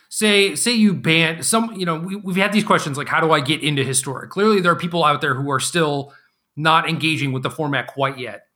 [0.08, 3.32] Say say you ban some you know we, we've had these questions like how do
[3.32, 4.30] i get into historic?
[4.30, 6.12] Clearly there are people out there who are still
[6.56, 8.46] not engaging with the format quite yet.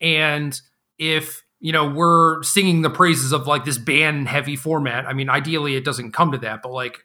[0.00, 0.58] And
[0.98, 5.28] if you know we're singing the praises of like this ban heavy format i mean
[5.28, 7.04] ideally it doesn't come to that but like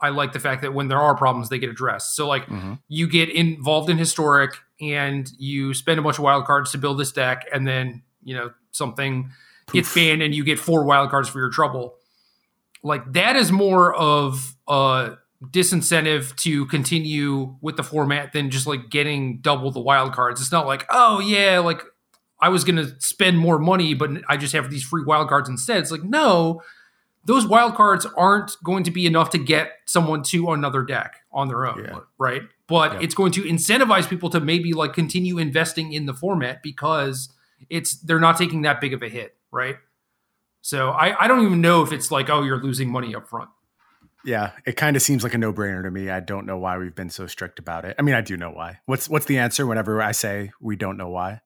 [0.00, 2.14] i like the fact that when there are problems they get addressed.
[2.14, 2.74] So like mm-hmm.
[2.88, 6.98] you get involved in historic and you spend a bunch of wild cards to build
[6.98, 9.30] this deck and then you know something
[9.66, 9.74] Poof.
[9.74, 11.94] gets banned and you get four wild cards for your trouble.
[12.82, 18.90] Like that is more of a disincentive to continue with the format than just like
[18.90, 20.40] getting double the wild cards.
[20.40, 21.82] It's not like, oh yeah, like
[22.40, 25.78] I was gonna spend more money, but I just have these free wild cards instead.
[25.78, 26.62] It's like, no,
[27.24, 31.48] those wild cards aren't going to be enough to get someone to another deck on
[31.48, 32.00] their own, yeah.
[32.18, 32.42] right?
[32.66, 37.30] But it's going to incentivize people to maybe like continue investing in the format because
[37.70, 39.76] it's they're not taking that big of a hit right?
[40.60, 43.50] So I, I don't even know if it's like, oh, you're losing money up front.
[44.24, 46.08] Yeah, it kind of seems like a no-brainer to me.
[46.08, 47.94] I don't know why we've been so strict about it.
[47.98, 48.80] I mean, I do know why.
[48.86, 51.42] What's what's the answer whenever I say we don't know why?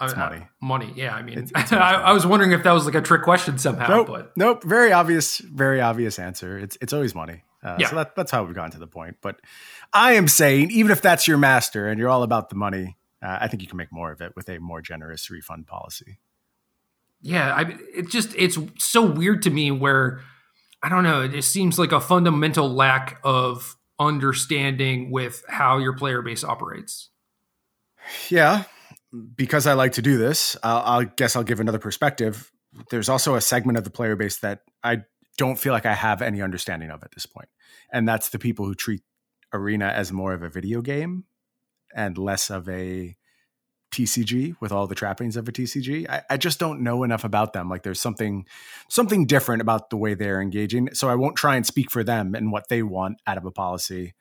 [0.00, 0.46] It's money.
[0.60, 0.92] money.
[0.96, 3.22] Yeah, I mean, it's, it's I, I, was wondering if that was like a trick
[3.22, 3.88] question somehow.
[3.88, 4.64] Nope, but nope.
[4.64, 5.38] Very obvious.
[5.38, 6.58] Very obvious answer.
[6.58, 7.44] It's it's always money.
[7.62, 7.88] Uh, yeah.
[7.88, 9.16] So that, that's how we've gotten to the point.
[9.22, 9.40] But
[9.94, 13.38] I am saying, even if that's your master and you're all about the money, uh,
[13.40, 16.18] I think you can make more of it with a more generous refund policy
[17.22, 20.20] yeah, I it just it's so weird to me where
[20.82, 26.20] I don't know, it seems like a fundamental lack of understanding with how your player
[26.20, 27.10] base operates.
[28.28, 28.64] Yeah,
[29.36, 32.50] because I like to do this, I'll, I guess I'll give another perspective.
[32.90, 35.02] There's also a segment of the player base that I
[35.38, 37.48] don't feel like I have any understanding of at this point,
[37.92, 39.02] and that's the people who treat
[39.52, 41.24] Arena as more of a video game
[41.94, 43.16] and less of a
[43.92, 46.08] TCG with all the trappings of a TCG.
[46.08, 47.68] I, I, just don't know enough about them.
[47.68, 48.46] Like there's something
[48.88, 50.94] something different about the way they're engaging.
[50.94, 53.50] So I won't try and speak for them and what they want out of a
[53.50, 54.14] policy.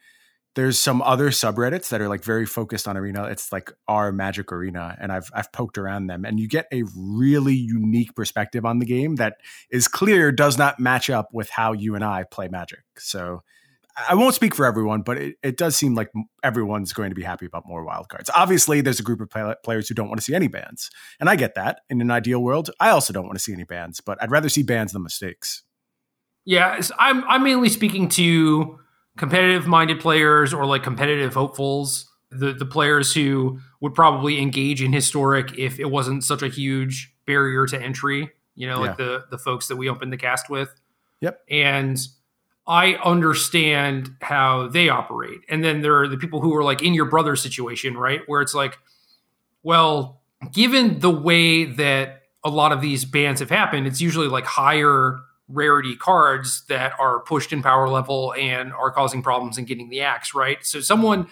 [0.56, 4.52] there's some other subreddits that are like very focused on arena it's like our magic
[4.52, 8.80] arena and i've i've poked around them and you get a really unique perspective on
[8.80, 9.38] the game that
[9.70, 13.42] is clear does not match up with how you and i play magic so
[14.10, 16.12] i won't speak for everyone but it, it does seem like
[16.44, 19.88] everyone's going to be happy about more wildcards obviously there's a group of play- players
[19.88, 22.70] who don't want to see any bans and i get that in an ideal world
[22.80, 25.64] i also don't want to see any bans but i'd rather see bans than mistakes
[26.46, 28.78] yeah i'm i'm mainly speaking to
[29.18, 34.94] competitive minded players or like competitive hopefuls, the the players who would probably engage in
[34.94, 39.38] historic if it wasn't such a huge barrier to entry, you know, like the the
[39.38, 40.74] folks that we opened the cast with.
[41.20, 41.40] Yep.
[41.50, 42.00] And
[42.68, 45.40] I understand how they operate.
[45.50, 48.22] And then there are the people who are like in your brother's situation, right?
[48.28, 48.78] Where it's like,
[49.64, 50.22] well,
[50.52, 55.20] given the way that a lot of these bans have happened, it's usually like higher
[55.48, 60.02] rarity cards that are pushed in power level and are causing problems in getting the
[60.02, 60.66] axe, right?
[60.66, 61.28] So someone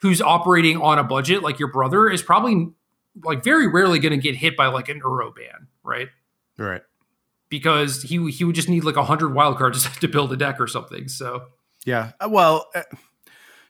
[0.00, 2.68] who's operating on a budget like your brother is probably
[3.24, 6.08] like very rarely going to get hit by like an Uro ban, right?
[6.56, 6.82] Right.
[7.50, 10.60] Because he he would just need like a hundred wild cards to build a deck
[10.60, 11.08] or something.
[11.08, 11.42] So
[11.84, 12.82] yeah, uh, well, uh,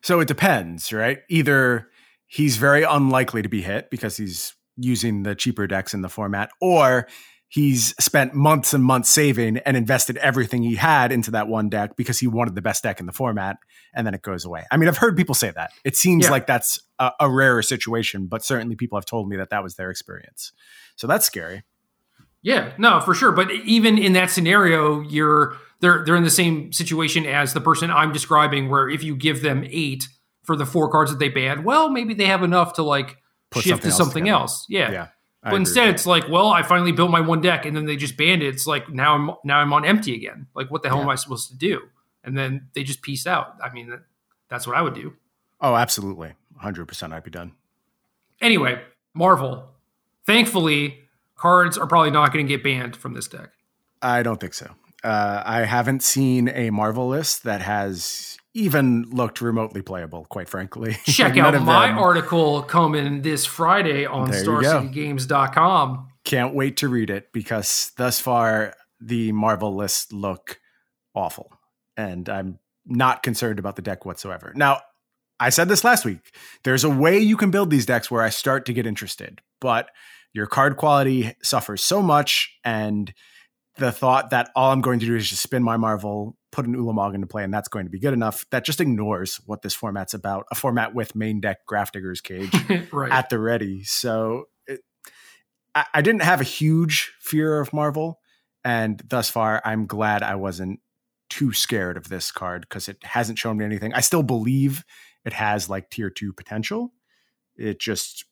[0.02, 1.18] so it depends, right?
[1.28, 1.88] Either
[2.26, 6.50] he's very unlikely to be hit because he's using the cheaper decks in the format,
[6.60, 7.06] or
[7.50, 11.96] he's spent months and months saving and invested everything he had into that one deck
[11.96, 13.56] because he wanted the best deck in the format
[13.92, 14.64] and then it goes away.
[14.70, 15.70] I mean, I've heard people say that.
[15.84, 16.30] It seems yeah.
[16.30, 19.74] like that's a, a, rarer situation, but certainly people have told me that that was
[19.74, 20.52] their experience.
[20.94, 21.64] So that's scary.
[22.42, 23.32] Yeah, no, for sure.
[23.32, 27.90] But even in that scenario, you're they're they're in the same situation as the person
[27.90, 30.08] I'm describing, where if you give them eight
[30.42, 33.18] for the four cards that they banned, well, maybe they have enough to like
[33.50, 34.52] Put shift something to something else.
[34.52, 34.66] else.
[34.68, 34.90] Yeah.
[34.90, 35.06] yeah
[35.42, 38.16] but instead, it's like, well, I finally built my one deck, and then they just
[38.16, 38.48] banned it.
[38.48, 40.46] It's like now I'm now I'm on empty again.
[40.54, 41.04] Like, what the hell yeah.
[41.04, 41.80] am I supposed to do?
[42.22, 43.56] And then they just piece out.
[43.62, 43.98] I mean,
[44.50, 45.14] that's what I would do.
[45.60, 47.14] Oh, absolutely, hundred percent.
[47.14, 47.52] I'd be done.
[48.40, 48.82] Anyway,
[49.14, 49.70] Marvel.
[50.26, 50.99] Thankfully,
[51.40, 53.50] cards are probably not going to get banned from this deck.
[54.02, 54.70] I don't think so.
[55.02, 60.94] Uh, I haven't seen a Marvel list that has even looked remotely playable, quite frankly.
[61.04, 61.98] Check out my them.
[61.98, 66.08] article coming this Friday on StarCityGames.com.
[66.24, 70.60] Can't wait to read it because thus far the Marvel lists look
[71.14, 71.50] awful.
[71.96, 74.52] And I'm not concerned about the deck whatsoever.
[74.54, 74.80] Now,
[75.38, 76.34] I said this last week.
[76.64, 79.88] There's a way you can build these decks where I start to get interested, but
[80.32, 83.12] your card quality suffers so much and
[83.76, 86.76] the thought that all I'm going to do is just spin my Marvel, put an
[86.76, 88.44] Ulamog into play, and that's going to be good enough.
[88.50, 90.46] That just ignores what this format's about.
[90.50, 92.52] A format with main deck Grafdigger's Cage
[92.92, 93.10] right.
[93.10, 93.82] at the ready.
[93.84, 94.80] So it,
[95.74, 98.20] I, I didn't have a huge fear of Marvel,
[98.64, 100.80] and thus far, I'm glad I wasn't
[101.30, 103.94] too scared of this card because it hasn't shown me anything.
[103.94, 104.84] I still believe
[105.24, 106.92] it has like tier two potential.
[107.56, 108.24] It just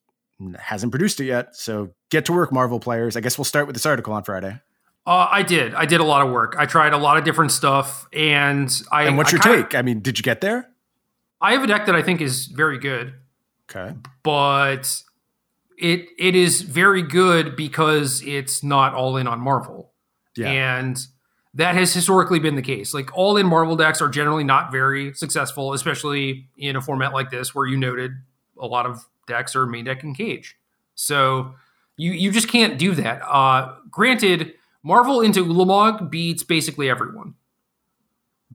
[0.58, 1.56] hasn't produced it yet.
[1.56, 3.16] So get to work, Marvel players.
[3.16, 4.60] I guess we'll start with this article on Friday.
[5.06, 5.74] Uh, I did.
[5.74, 6.54] I did a lot of work.
[6.58, 9.04] I tried a lot of different stuff, and I.
[9.04, 9.74] And what's I your kinda, take?
[9.74, 10.68] I mean, did you get there?
[11.40, 13.14] I have a deck that I think is very good.
[13.70, 13.94] Okay.
[14.22, 15.02] But
[15.78, 19.92] it it is very good because it's not all in on Marvel.
[20.36, 20.50] Yeah.
[20.50, 20.98] And
[21.54, 22.92] that has historically been the case.
[22.92, 27.30] Like all in Marvel decks are generally not very successful, especially in a format like
[27.30, 28.12] this where you noted
[28.58, 30.56] a lot of decks are main deck and cage.
[30.94, 31.54] So
[31.96, 33.22] you you just can't do that.
[33.22, 37.34] Uh, granted, Marvel into Ulamog beats basically everyone.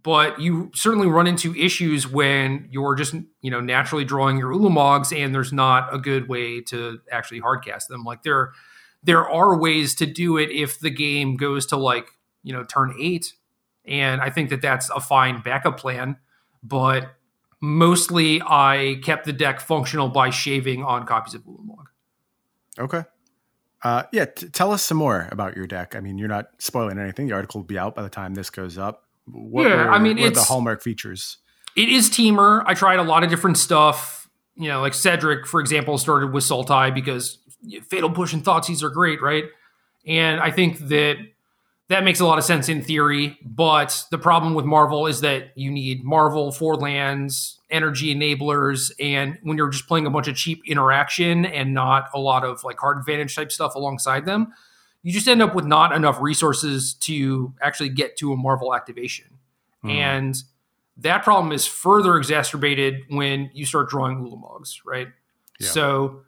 [0.02, 5.18] But you certainly run into issues when you're just, you know, naturally drawing your Ulamogs
[5.18, 8.04] and there's not a good way to actually hardcast them.
[8.04, 8.52] Like there
[9.02, 12.08] there are ways to do it if the game goes to like,
[12.44, 13.34] you know, turn 8
[13.86, 16.18] and I think that that's a fine backup plan,
[16.62, 17.16] but
[17.64, 21.86] mostly I kept the deck functional by shaving on copies of Ulamog.
[22.78, 23.06] Okay.
[23.82, 25.96] Uh, yeah, t- tell us some more about your deck.
[25.96, 27.28] I mean, you're not spoiling anything.
[27.28, 29.08] The article will be out by the time this goes up.
[29.26, 31.38] What, yeah, I mean, it's the hallmark features.
[31.78, 32.64] It is Temur.
[32.66, 34.28] I tried a lot of different stuff.
[34.56, 37.40] You know, like Cedric, for example, started with Sultai because
[37.90, 39.46] Fatal Push and Thoughtseize are great, right?
[40.06, 41.16] And I think that
[41.90, 43.38] that makes a lot of sense in theory.
[43.44, 49.38] But the problem with Marvel is that you need Marvel, for lands, energy enablers, and
[49.44, 52.80] when you're just playing a bunch of cheap interaction and not a lot of like
[52.80, 54.54] hard advantage type stuff alongside them,
[55.02, 59.26] you just end up with not enough resources to actually get to a Marvel activation.
[59.84, 59.92] Mm.
[59.92, 60.36] And
[60.98, 65.10] that problem is further exacerbated when you start drawing Ulamogs, right?
[65.60, 65.68] Yeah.
[65.68, 66.22] So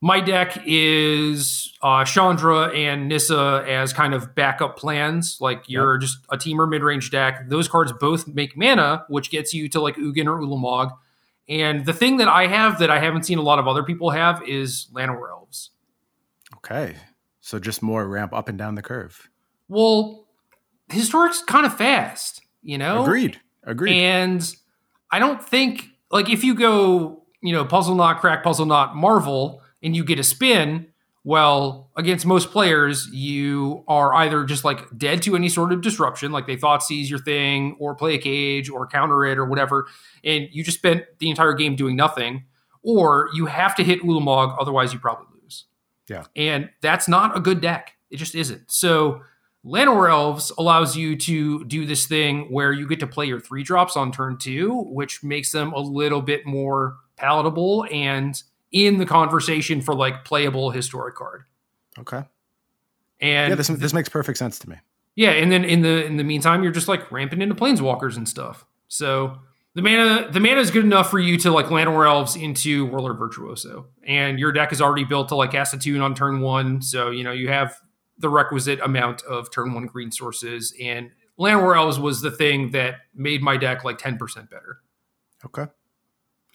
[0.00, 5.38] my deck is uh, Chandra and Nissa as kind of backup plans.
[5.40, 6.02] Like you're yep.
[6.02, 7.48] just a Temur mid range deck.
[7.48, 10.96] Those cards both make mana, which gets you to like Ugin or Ulamog.
[11.48, 14.10] And the thing that I have that I haven't seen a lot of other people
[14.10, 15.70] have is Llanowar Elves.
[16.56, 16.96] Okay.
[17.40, 19.28] So just more ramp up and down the curve.
[19.68, 20.26] Well,
[20.88, 23.02] historic's kind of fast, you know?
[23.02, 23.40] Agreed.
[23.62, 23.96] Agreed.
[23.96, 24.56] And
[25.10, 29.62] I don't think like if you go, you know, Puzzle Knot crack, Puzzle Knot marvel,
[29.86, 30.88] and you get a spin,
[31.22, 36.32] well, against most players, you are either just like dead to any sort of disruption,
[36.32, 39.86] like they Thoughtseize your thing, or play a cage, or counter it, or whatever,
[40.24, 42.44] and you just spent the entire game doing nothing,
[42.82, 45.66] or you have to hit Ulamog, otherwise you probably lose.
[46.08, 46.24] Yeah.
[46.34, 47.92] And that's not a good deck.
[48.10, 48.70] It just isn't.
[48.70, 49.22] So
[49.64, 53.62] Llanowar Elves allows you to do this thing where you get to play your three
[53.62, 58.42] drops on turn two, which makes them a little bit more palatable and
[58.76, 61.44] in the conversation for like playable historic card.
[61.98, 62.22] Okay.
[63.20, 64.76] And yeah, this this makes perfect sense to me.
[65.14, 68.28] Yeah, and then in the in the meantime, you're just like ramping into planeswalkers and
[68.28, 68.66] stuff.
[68.88, 69.38] So
[69.74, 73.14] the mana the mana is good enough for you to like Llanowar Elves into Whirler
[73.14, 76.82] Virtuoso, and your deck is already built to like cast Attune on turn one.
[76.82, 77.80] So you know you have
[78.18, 81.10] the requisite amount of turn one green sources, and
[81.40, 84.80] Llanowar Elves was the thing that made my deck like ten percent better.
[85.46, 85.66] Okay.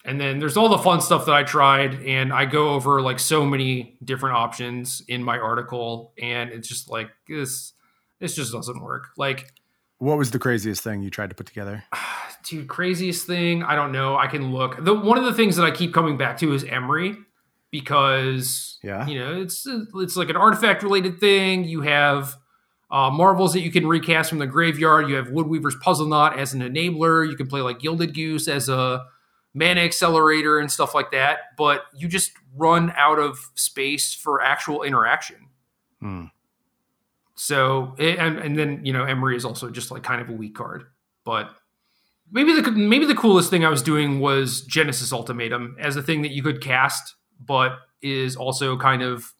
[0.04, 3.20] And then there's all the fun stuff that I tried, and I go over like
[3.20, 7.72] so many different options in my article, and it's just like this.
[8.18, 9.08] This just doesn't work.
[9.16, 9.52] Like,
[9.98, 11.84] what was the craziest thing you tried to put together?
[12.44, 13.62] Dude, craziest thing?
[13.62, 14.16] I don't know.
[14.16, 14.84] I can look.
[14.84, 17.16] The one of the things that I keep coming back to is Emry
[17.70, 21.62] because yeah, you know, it's it's like an artifact related thing.
[21.62, 22.36] You have
[22.90, 25.08] uh, marvels that you can recast from the graveyard.
[25.08, 27.28] You have Woodweaver's Puzzle Knot as an enabler.
[27.28, 29.04] You can play like Gilded Goose as a
[29.54, 34.82] mana accelerator and stuff like that, but you just run out of space for actual
[34.82, 35.48] interaction.
[36.00, 36.24] Hmm.
[37.34, 40.54] So and and then you know Emry is also just like kind of a weak
[40.54, 40.84] card,
[41.24, 41.50] but
[42.30, 46.22] maybe the maybe the coolest thing I was doing was Genesis Ultimatum as a thing
[46.22, 49.32] that you could cast, but is also kind of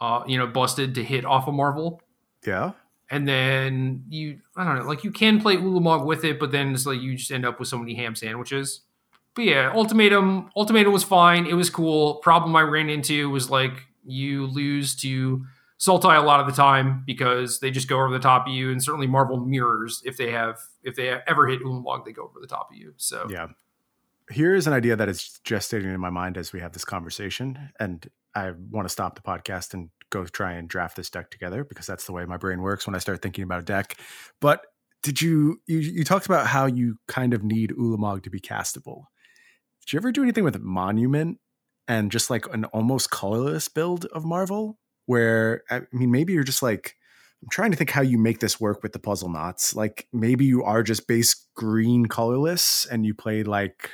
[0.00, 2.00] uh, you know busted to hit off a Marvel.
[2.46, 2.72] Yeah.
[3.10, 6.74] And then you, I don't know, like you can play Ulamog with it, but then
[6.74, 8.82] it's like you just end up with so many ham sandwiches
[9.38, 11.46] but yeah, ultimatum ultimatum was fine.
[11.46, 12.16] It was cool.
[12.16, 15.44] Problem I ran into was like you lose to
[15.78, 18.72] Sultai a lot of the time because they just go over the top of you,
[18.72, 22.40] and certainly Marvel mirrors if they have if they ever hit Ulamog, they go over
[22.40, 22.94] the top of you.
[22.96, 23.46] So yeah,
[24.28, 27.70] here is an idea that is gestating in my mind as we have this conversation,
[27.78, 31.62] and I want to stop the podcast and go try and draft this deck together
[31.62, 34.00] because that's the way my brain works when I start thinking about a deck.
[34.40, 34.62] But
[35.04, 39.04] did you you, you talked about how you kind of need Ulamog to be castable?
[39.88, 41.38] Did you ever do anything with Monument
[41.86, 44.78] and just like an almost colorless build of Marvel?
[45.06, 46.94] Where I mean, maybe you're just like,
[47.42, 49.74] I'm trying to think how you make this work with the puzzle knots.
[49.74, 53.88] Like maybe you are just base green colorless and you play like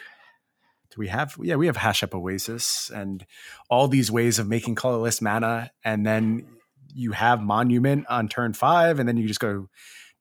[0.91, 3.25] do we have yeah, we have Hashep Oasis and
[3.71, 6.45] all these ways of making colorless mana, and then
[6.93, 9.69] you have monument on turn five, and then you just go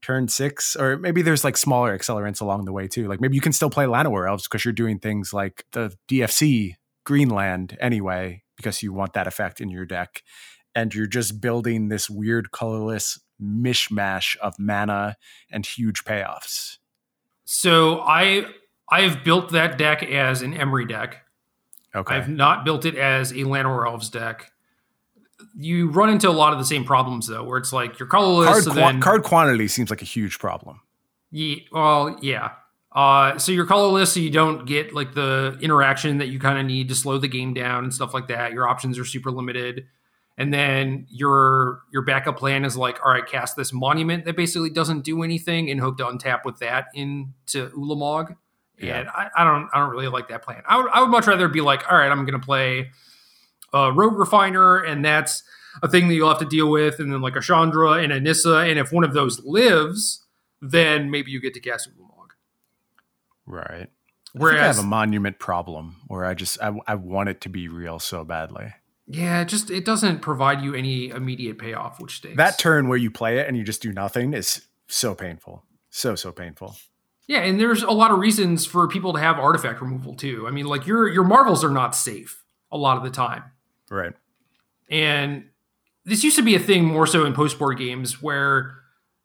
[0.04, 3.08] turn six, or maybe there's like smaller accelerants along the way too.
[3.08, 6.76] Like maybe you can still play Llanowar Elves because you're doing things like the DFC
[7.06, 10.22] Greenland anyway, because you want that effect in your deck.
[10.76, 15.18] And you're just building this weird colorless mishmash of mana
[15.52, 16.78] and huge payoffs.
[17.46, 18.46] So I
[18.90, 21.24] I have built that deck as an Emry deck.
[21.96, 22.16] Okay.
[22.16, 24.53] I've not built it as a Llanowar Elves deck
[25.56, 28.48] you run into a lot of the same problems though, where it's like your colorless.
[28.48, 30.82] Card, so then, card quantity seems like a huge problem.
[31.32, 32.52] Yeah, well, yeah.
[32.92, 36.66] Uh, so you're colorless, so you don't get like the interaction that you kind of
[36.66, 38.54] need to slow the game down and stuff like that.
[38.54, 39.86] Your options are super limited,
[40.38, 44.70] and then your your backup plan is like, all right, cast this monument that basically
[44.70, 48.36] doesn't do anything, and hope to untap with that into Ulamog.
[48.78, 49.00] Yeah.
[49.00, 50.62] And I, I don't I don't really like that plan.
[50.68, 52.92] I would I would much rather be like, all right, I'm gonna play
[53.74, 55.44] a rogue refiner, and that's
[55.82, 58.20] a thing that you'll have to deal with, and then like a Chandra and a
[58.20, 60.26] Nissa, and if one of those lives,
[60.62, 62.30] then maybe you get to cast Ulamog.
[63.46, 63.90] Right.
[64.34, 67.50] Whereas I, I have a monument problem where I just I, I want it to
[67.50, 68.74] be real so badly.
[69.06, 72.38] Yeah, it just it doesn't provide you any immediate payoff, which stinks.
[72.38, 75.66] That turn where you play it and you just do nothing is so painful.
[75.90, 76.76] So so painful.
[77.28, 80.46] Yeah, and there's a lot of reasons for people to have artifact removal too.
[80.48, 83.44] I mean, like your your marvels are not safe a lot of the time.
[83.94, 84.14] Right.
[84.90, 85.46] And
[86.06, 88.76] this used to be a thing more so in post board games where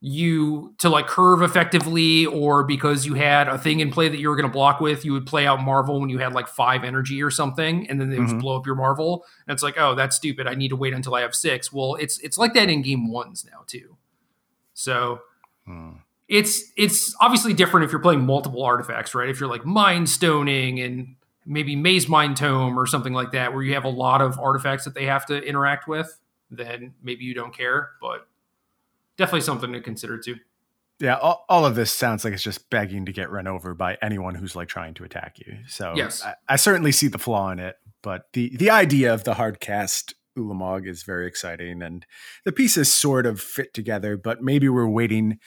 [0.00, 4.28] you to like curve effectively or because you had a thing in play that you
[4.28, 6.84] were going to block with you would play out marvel when you had like five
[6.84, 8.40] energy or something and then they would Mhm.
[8.40, 11.16] blow up your marvel and it's like oh that's stupid i need to wait until
[11.16, 13.96] i have six well it's it's like that in game ones now too
[14.72, 15.18] so
[15.66, 15.94] Hmm.
[16.28, 20.78] it's it's obviously different if you're playing multiple artifacts right if you're like mind stoning
[20.78, 21.16] and
[21.48, 24.84] maybe maze mind tome or something like that where you have a lot of artifacts
[24.84, 26.20] that they have to interact with
[26.50, 28.28] then maybe you don't care but
[29.16, 30.36] definitely something to consider too
[31.00, 33.98] Yeah, all, all of this sounds like it's just begging to get run over by
[34.02, 35.58] anyone who's like trying to attack you.
[35.68, 36.24] So Yes.
[36.24, 39.60] I, I certainly see the flaw in it, but the the idea of the hard
[39.60, 42.06] cast Ulamog is very exciting, and
[42.44, 44.16] the pieces sort of fit together.
[44.16, 45.38] But maybe we're waiting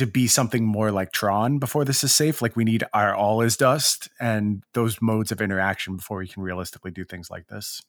[0.00, 2.42] to be something more like Tron before this is safe.
[2.42, 6.42] Like we need our all is dust and those modes of interaction before we can
[6.42, 7.82] realistically do things like this.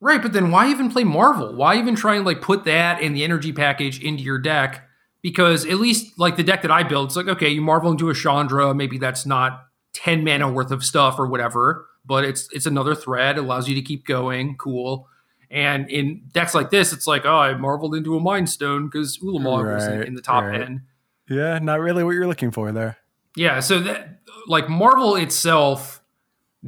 [0.00, 1.56] Right, but then why even play Marvel?
[1.56, 4.88] Why even try and like put that in the energy package into your deck?
[5.22, 8.08] Because at least like the deck that I built, it's like okay, you Marvel into
[8.08, 12.66] a Chandra, maybe that's not ten mana worth of stuff or whatever, but it's it's
[12.66, 15.08] another thread, it allows you to keep going, cool.
[15.50, 19.18] And in decks like this, it's like oh, I marveled into a Mind Stone because
[19.18, 20.62] Ulamog was in, in the top right.
[20.62, 20.82] end.
[21.28, 22.98] Yeah, not really what you're looking for there.
[23.36, 26.02] Yeah, so that like Marvel itself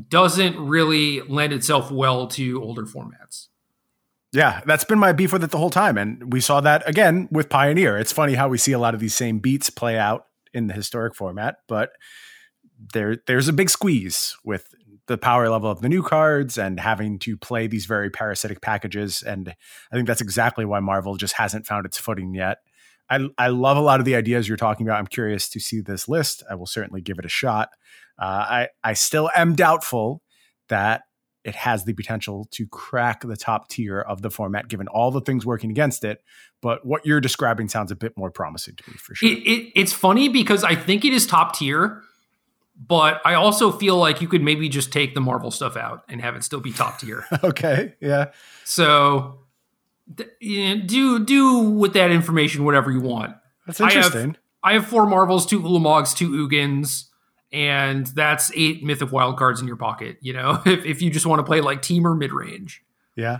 [0.08, 3.48] doesn't really lend itself well to older formats.
[4.32, 5.98] Yeah, that's been my beef with it the whole time.
[5.98, 7.98] And we saw that again with Pioneer.
[7.98, 10.74] It's funny how we see a lot of these same beats play out in the
[10.74, 11.90] historic format, but
[12.92, 14.72] there there's a big squeeze with
[15.06, 19.22] the power level of the new cards and having to play these very parasitic packages.
[19.22, 19.48] And
[19.90, 22.58] I think that's exactly why Marvel just hasn't found its footing yet.
[23.10, 24.98] I, I love a lot of the ideas you're talking about.
[24.98, 26.42] I'm curious to see this list.
[26.48, 27.70] I will certainly give it a shot.
[28.18, 30.22] Uh, I, I still am doubtful
[30.68, 31.02] that
[31.44, 35.22] it has the potential to crack the top tier of the format, given all the
[35.22, 36.22] things working against it.
[36.60, 39.28] But what you're describing sounds a bit more promising to me for sure.
[39.28, 42.02] It, it, it's funny because I think it is top tier,
[42.76, 46.20] but I also feel like you could maybe just take the Marvel stuff out and
[46.20, 47.24] have it still be top tier.
[47.44, 48.26] okay, yeah,
[48.64, 49.49] so th- you know,
[50.16, 53.36] do do with that information whatever you want.
[53.66, 54.36] that's I have- interesting.
[54.62, 57.04] I have four Marvels, two Ulamogs, two Ugins,
[57.50, 60.18] and that's eight Myth Mythic wildcards in your pocket.
[60.20, 62.82] You know, if, if you just want to play like Temur mid range.
[63.16, 63.38] yeah,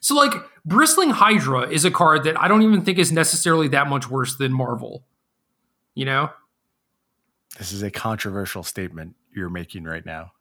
[0.00, 0.32] So like
[0.64, 4.36] Bristling Hydra is a card that I don't even think is necessarily that much worse
[4.36, 5.04] than Marvel.
[5.94, 6.30] You know?
[7.58, 10.32] this is a controversial statement you're making right now.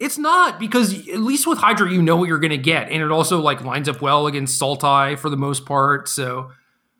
[0.00, 3.02] It's not because at least with Hydra you know what you're going to get and
[3.02, 6.08] it also like lines up well against Sultai for the most part.
[6.08, 6.50] So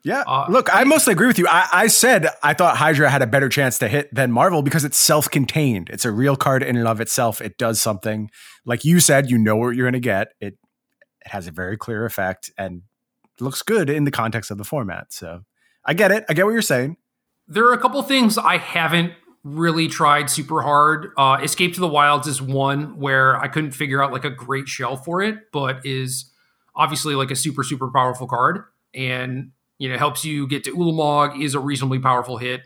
[0.03, 1.47] Yeah, Uh, look, I mostly agree with you.
[1.49, 4.85] I, I said I thought Hydra had a better chance to hit than Marvel because
[4.85, 5.89] it's self-contained.
[5.89, 7.41] It's a real card in and of itself.
[7.41, 8.29] It does something
[8.65, 9.29] like you said.
[9.29, 10.29] You know what you're going to get.
[10.39, 10.57] It
[11.25, 12.83] it has a very clear effect and
[13.39, 15.11] looks good in the context of the format.
[15.11, 15.41] So
[15.83, 16.23] I get it.
[16.29, 16.97] I get what you're saying.
[17.47, 19.13] there are a couple things I haven't
[19.45, 21.11] really tried super hard.
[21.17, 24.67] Uh, Escape to the Wilds is one where I couldn't figure out like a great
[24.67, 26.31] shell for it, but is
[26.75, 31.39] obviously like a super super powerful card and you know helps you get to Ulamog
[31.41, 32.63] is a reasonably powerful hit.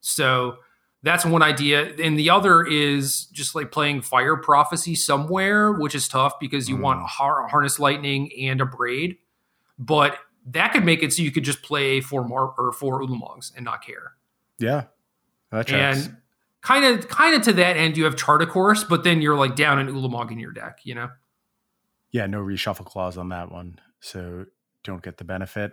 [0.00, 0.58] So
[1.02, 1.92] that's one idea.
[2.02, 6.76] And the other is just like playing Fire Prophecy somewhere, which is tough because you
[6.76, 6.80] Mm.
[6.82, 9.18] want a har- Harness Lightning and a Braid.
[9.78, 13.52] But that could make it so you could just play four more or four Ulamogs
[13.56, 14.12] and not care.
[14.58, 14.84] Yeah,
[15.50, 16.06] that tracks.
[16.06, 16.16] And
[16.62, 19.36] kind of kind of to that end, you have Chart a Course, but then you're
[19.36, 21.08] like down an Ulamog in your deck, you know?
[22.16, 24.46] yeah, no reshuffle clause on that one, so
[24.84, 25.72] don't get the benefit.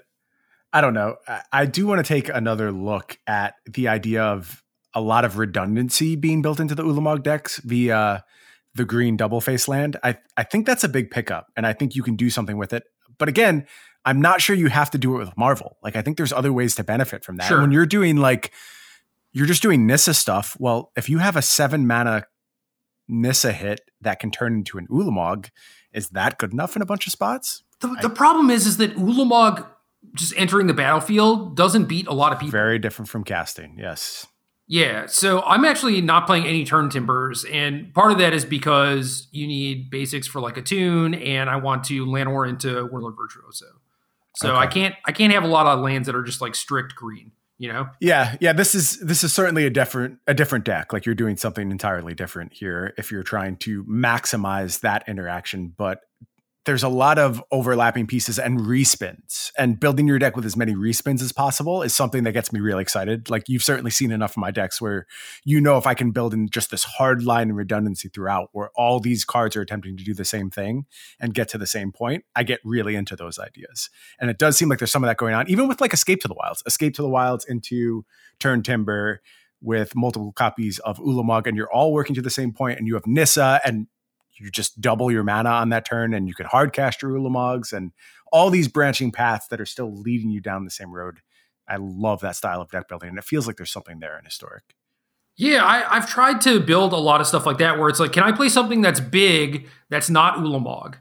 [0.74, 1.16] I don't know.
[1.26, 4.62] I, I do want to take another look at the idea of
[4.94, 8.26] a lot of redundancy being built into the Ulamog decks via
[8.76, 9.98] the green double face land.
[10.04, 12.74] I I think that's a big pickup, and I think you can do something with
[12.74, 12.84] it.
[13.18, 13.66] But again,
[14.04, 15.78] I'm not sure you have to do it with Marvel.
[15.82, 17.48] Like I think there's other ways to benefit from that.
[17.48, 17.62] Sure.
[17.62, 18.52] When you're doing like
[19.34, 20.56] you're just doing Nissa stuff.
[20.60, 22.26] Well, if you have a seven mana
[23.08, 25.50] Nissa hit that can turn into an Ulamog,
[25.94, 27.64] is that good enough in a bunch of spots?
[27.82, 29.68] The, the problem is is that Ulamog
[30.16, 32.52] just entering the battlefield doesn't beat a lot of people.
[32.52, 33.78] Very different from casting.
[33.78, 34.26] Yes.
[34.66, 39.46] Yeah, so I'm actually not playing any Turntimbers, and part of that is because you
[39.46, 43.66] need basics for like Attune, and I want to Llanowar into Whirler Virtuoso.
[44.38, 44.58] So Okay.
[44.58, 47.34] I can't I can't have a lot of lands that are just like strict green,
[47.58, 47.88] you know?
[48.00, 48.54] Yeah, yeah.
[48.54, 50.92] This is this is certainly a different a different deck.
[50.94, 55.74] Like you're doing something entirely different here if you're trying to maximize that interaction.
[55.78, 56.02] But
[56.66, 60.74] there's a lot of overlapping pieces and respins and building your deck with as many
[60.74, 63.30] respins as possible is something that gets me really excited.
[63.30, 65.06] Like you've certainly seen enough of my decks where
[65.44, 68.70] you know if i can build in just this hard line and redundancy throughout where
[68.76, 70.86] all these cards are attempting to do the same thing
[71.20, 73.90] and get to the same point i get really into those ideas.
[74.20, 76.22] And it does seem like there's some of that going on even with like escape
[76.22, 76.64] to the wilds.
[76.66, 78.06] Escape to the wilds into
[78.40, 79.18] Turntimber
[79.62, 82.94] with multiple copies of Ulamog and you're all working to the same point and you
[82.96, 83.88] have Nissa and
[84.40, 87.74] you just double your mana on that turn and you can hard cast your Ulamogs
[87.74, 87.92] and
[88.32, 91.20] all these branching paths that are still leading you down the same road.
[91.68, 94.26] I love that style of deck building and it feels like there's something there in
[94.26, 94.64] historic.
[95.36, 98.14] Yeah, I, have tried to build a lot of stuff like that where it's like,
[98.14, 100.96] can I play something that's big that's not Ulamog,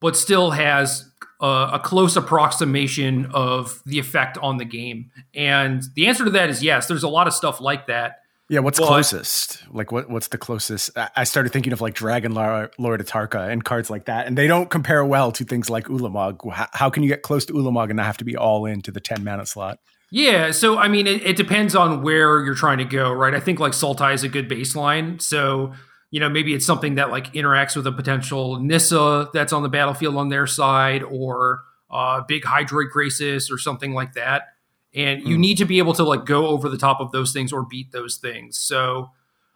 [0.00, 1.10] but still has
[1.40, 5.10] a, a close approximation of the effect on the game?
[5.34, 6.86] And the answer to that is yes.
[6.86, 8.21] There's a lot of stuff like that.
[8.52, 9.64] Yeah, what's well, closest?
[9.72, 10.90] Like what what's the closest?
[11.16, 14.68] I started thinking of like Dragon Lord Atarka and cards like that, and they don't
[14.68, 16.52] compare well to things like Ulamog.
[16.52, 18.90] How, how can you get close to Ulamog and not have to be all into
[18.90, 19.78] the 10 mana slot?
[20.10, 23.32] Yeah, so I mean, it, it, depends on where you're trying to go, right?
[23.32, 25.22] I think like Sultai is a good baseline.
[25.22, 25.72] So,
[26.10, 29.70] you know, maybe it's something that like interacts with a potential Nissa that's on the
[29.70, 34.48] battlefield on their side, or uh, big Hydroid Krasis or something like that
[34.94, 35.40] and you mm.
[35.40, 37.92] need to be able to like go over the top of those things or beat
[37.92, 38.58] those things.
[38.58, 39.10] So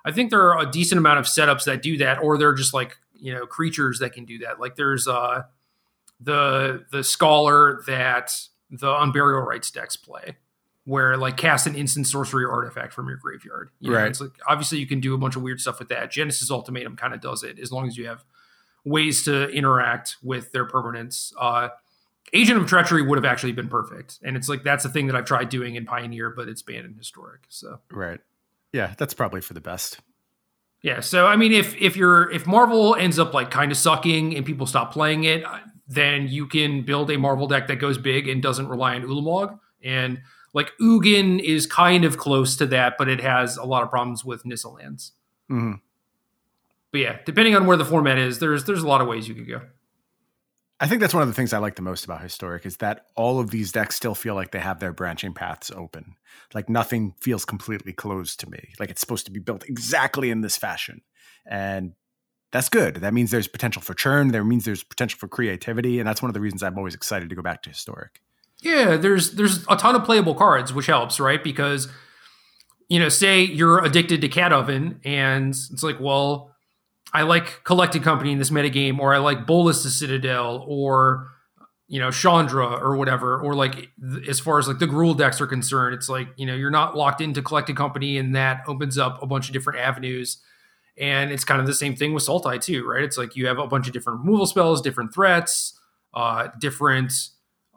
[0.04, 2.72] i think there are a decent amount of setups that do that or they're just
[2.72, 4.60] like you know creatures that can do that.
[4.60, 5.42] Like there's uh
[6.20, 8.32] the the scholar that
[8.70, 10.36] the unburial rites decks play
[10.84, 13.70] where like cast an instant sorcery artifact from your graveyard.
[13.80, 14.06] You know, right.
[14.06, 16.10] it's like obviously you can do a bunch of weird stuff with that.
[16.10, 18.24] Genesis ultimatum kind of does it as long as you have
[18.84, 21.68] ways to interact with their permanents uh
[22.32, 24.18] Agent of Treachery would have actually been perfect.
[24.22, 26.86] And it's like that's the thing that I've tried doing in Pioneer, but it's banned
[26.86, 27.42] in Historic.
[27.48, 28.20] So Right.
[28.72, 30.00] Yeah, that's probably for the best.
[30.82, 31.00] Yeah.
[31.00, 34.44] So I mean if if you're if Marvel ends up like kind of sucking and
[34.44, 35.44] people stop playing it,
[35.88, 39.58] then you can build a Marvel deck that goes big and doesn't rely on Ulamog.
[39.82, 40.20] And
[40.52, 44.24] like Ugin is kind of close to that, but it has a lot of problems
[44.24, 45.12] with Nissa lands.
[45.50, 45.74] Mm-hmm.
[46.90, 49.34] But yeah, depending on where the format is, there's there's a lot of ways you
[49.34, 49.60] could go.
[50.78, 53.06] I think that's one of the things I like the most about Historic is that
[53.14, 56.16] all of these decks still feel like they have their branching paths open.
[56.52, 58.72] Like nothing feels completely closed to me.
[58.78, 61.00] Like it's supposed to be built exactly in this fashion.
[61.46, 61.94] And
[62.52, 62.96] that's good.
[62.96, 64.28] That means there's potential for churn.
[64.28, 65.98] There means there's potential for creativity.
[65.98, 68.20] And that's one of the reasons I'm always excited to go back to Historic.
[68.62, 71.42] Yeah, there's there's a ton of playable cards, which helps, right?
[71.42, 71.88] Because
[72.88, 76.55] you know, say you're addicted to Cat Oven, and it's like, well,
[77.16, 81.30] I like Collected Company in this metagame, or I like Bolas the Citadel, or
[81.88, 83.88] you know Chandra or whatever, or like
[84.28, 86.94] as far as like the Gruul decks are concerned, it's like you know you're not
[86.94, 90.42] locked into Collected Company, and that opens up a bunch of different avenues.
[90.98, 93.02] And it's kind of the same thing with Sultai too, right?
[93.02, 95.80] It's like you have a bunch of different removal spells, different threats,
[96.12, 97.14] uh, different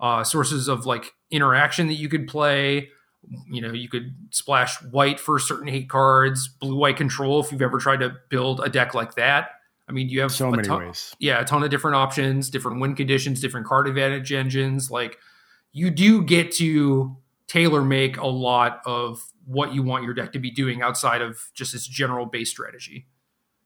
[0.02, 2.90] uh, sources of like interaction that you could play
[3.50, 7.62] you know, you could splash white for certain hate cards, blue white control if you've
[7.62, 9.52] ever tried to build a deck like that.
[9.88, 11.16] I mean, you have so many ton, ways.
[11.20, 14.92] Yeah, a ton of different options, different win conditions, different card advantage engines.
[14.92, 15.18] Like
[15.72, 17.18] you do get to
[17.48, 21.50] tailor make a lot of what you want your deck to be doing outside of
[21.56, 23.08] just its general base strategy.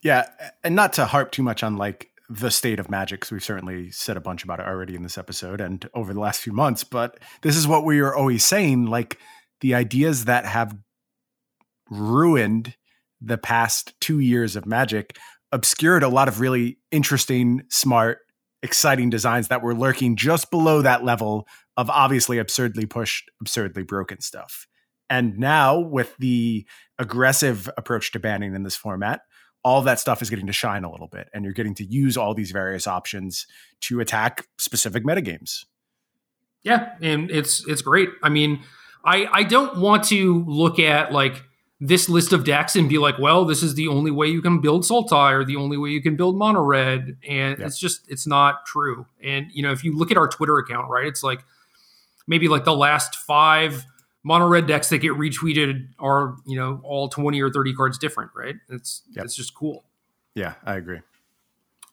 [0.01, 0.29] Yeah,
[0.63, 3.91] and not to harp too much on like the state of magic because we've certainly
[3.91, 6.83] said a bunch about it already in this episode and over the last few months
[6.83, 9.19] but this is what we are always saying like
[9.63, 10.77] the ideas that have
[11.89, 12.75] ruined
[13.21, 15.17] the past two years of magic
[15.53, 18.19] obscured a lot of really interesting, smart,
[18.61, 21.47] exciting designs that were lurking just below that level
[21.77, 24.67] of obviously absurdly pushed, absurdly broken stuff.
[25.09, 26.67] And now, with the
[26.99, 29.21] aggressive approach to banning in this format,
[29.63, 32.17] all that stuff is getting to shine a little bit, and you're getting to use
[32.17, 33.47] all these various options
[33.81, 35.63] to attack specific metagames.
[36.63, 38.09] Yeah, and it's it's great.
[38.21, 38.61] I mean,
[39.03, 41.43] I I don't want to look at like
[41.79, 44.61] this list of decks and be like, well, this is the only way you can
[44.61, 47.65] build Sultai or the only way you can build Mono Red, and yeah.
[47.65, 49.05] it's just it's not true.
[49.21, 51.43] And you know, if you look at our Twitter account, right, it's like
[52.27, 53.85] maybe like the last five
[54.23, 58.31] mono red decks that get retweeted are you know all 20 or 30 cards different
[58.35, 58.55] right?
[58.69, 59.25] It's yep.
[59.25, 59.83] it's just cool.
[60.35, 61.01] Yeah i agree.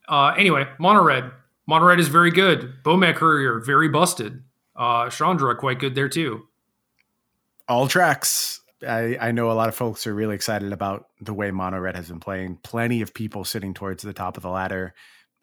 [0.09, 1.31] Uh anyway mono red.
[1.67, 2.73] Mono red is very good.
[2.85, 4.43] Bomat courier very busted.
[4.77, 6.47] Uh chandra quite good there too
[7.71, 8.61] all tracks.
[8.87, 11.97] I, I know a lot of folks are really excited about the way Mono Red
[11.97, 12.59] has been playing.
[12.63, 14.93] Plenty of people sitting towards the top of the ladder.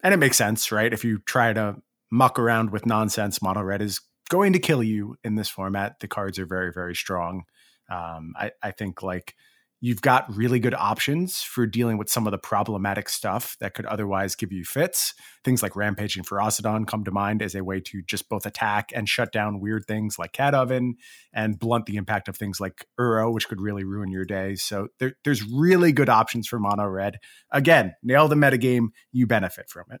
[0.02, 0.92] And it makes sense, right?
[0.92, 1.76] If you try to
[2.10, 6.00] muck around with nonsense, Mono Red is going to kill you in this format.
[6.00, 7.44] The cards are very, very strong.
[7.90, 9.34] Um, I, I think like
[9.80, 13.86] You've got really good options for dealing with some of the problematic stuff that could
[13.86, 15.14] otherwise give you fits.
[15.44, 19.08] Things like Rampaging Ferocidon come to mind as a way to just both attack and
[19.08, 20.96] shut down weird things like Cat Oven
[21.32, 24.56] and blunt the impact of things like Uro, which could really ruin your day.
[24.56, 27.18] So there, there's really good options for Mono Red.
[27.52, 30.00] Again, nail the metagame, you benefit from it.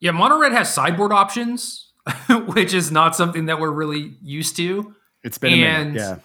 [0.00, 1.92] Yeah, Mono Red has sideboard options,
[2.46, 4.94] which is not something that we're really used to.
[5.22, 6.16] It's been and, a minute, yeah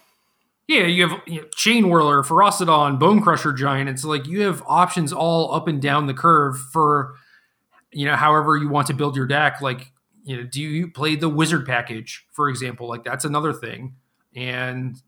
[0.67, 3.89] yeah, you have you know, Chain Whirler, Ferocidon, Bone Crusher Giant.
[3.89, 7.15] It's like you have options all up and down the curve for
[7.91, 9.61] you know however you want to build your deck.
[9.61, 9.91] Like
[10.23, 12.87] you know, do you play the Wizard package, for example?
[12.87, 13.95] Like that's another thing.
[14.35, 15.01] And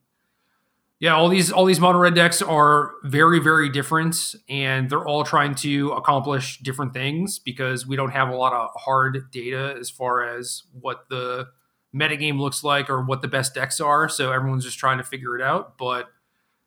[1.00, 4.18] yeah, all these all these mono red decks are very very different,
[4.50, 8.70] and they're all trying to accomplish different things because we don't have a lot of
[8.76, 11.48] hard data as far as what the
[11.96, 14.10] metagame looks like or what the best decks are.
[14.10, 15.78] So everyone's just trying to figure it out.
[15.78, 16.10] But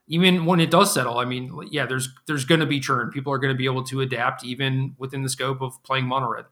[0.09, 3.11] even when it does settle, I mean, yeah, there's there's going to be churn.
[3.11, 6.29] People are going to be able to adapt even within the scope of playing mono
[6.29, 6.45] red.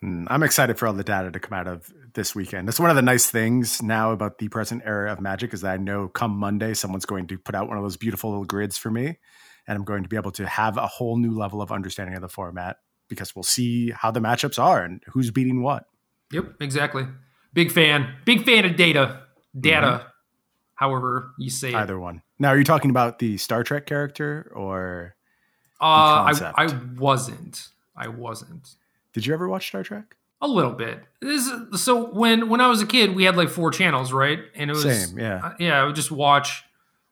[0.00, 2.68] Hmm, I'm excited for all the data to come out of this weekend.
[2.68, 5.72] That's one of the nice things now about the present era of Magic is that
[5.72, 8.78] I know come Monday someone's going to put out one of those beautiful little grids
[8.78, 9.18] for me,
[9.66, 12.22] and I'm going to be able to have a whole new level of understanding of
[12.22, 12.76] the format
[13.08, 15.84] because we'll see how the matchups are and who's beating what.
[16.32, 17.06] Yep, exactly.
[17.52, 18.14] Big fan.
[18.24, 19.22] Big fan of data.
[19.58, 19.86] Data.
[19.86, 20.08] Mm-hmm.
[20.74, 22.00] However you say Either it.
[22.00, 22.22] one.
[22.38, 25.16] Now, are you talking about the Star Trek character or?
[25.80, 27.68] Uh, I, I wasn't.
[27.96, 28.76] I wasn't.
[29.12, 30.16] Did you ever watch Star Trek?
[30.40, 31.00] A little bit.
[31.20, 34.38] This is, so when when I was a kid, we had like four channels, right?
[34.54, 35.82] And it was same, yeah, uh, yeah.
[35.82, 36.62] I would just watch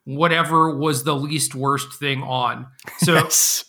[0.05, 2.67] whatever was the least worst thing on.
[2.99, 3.65] So yes.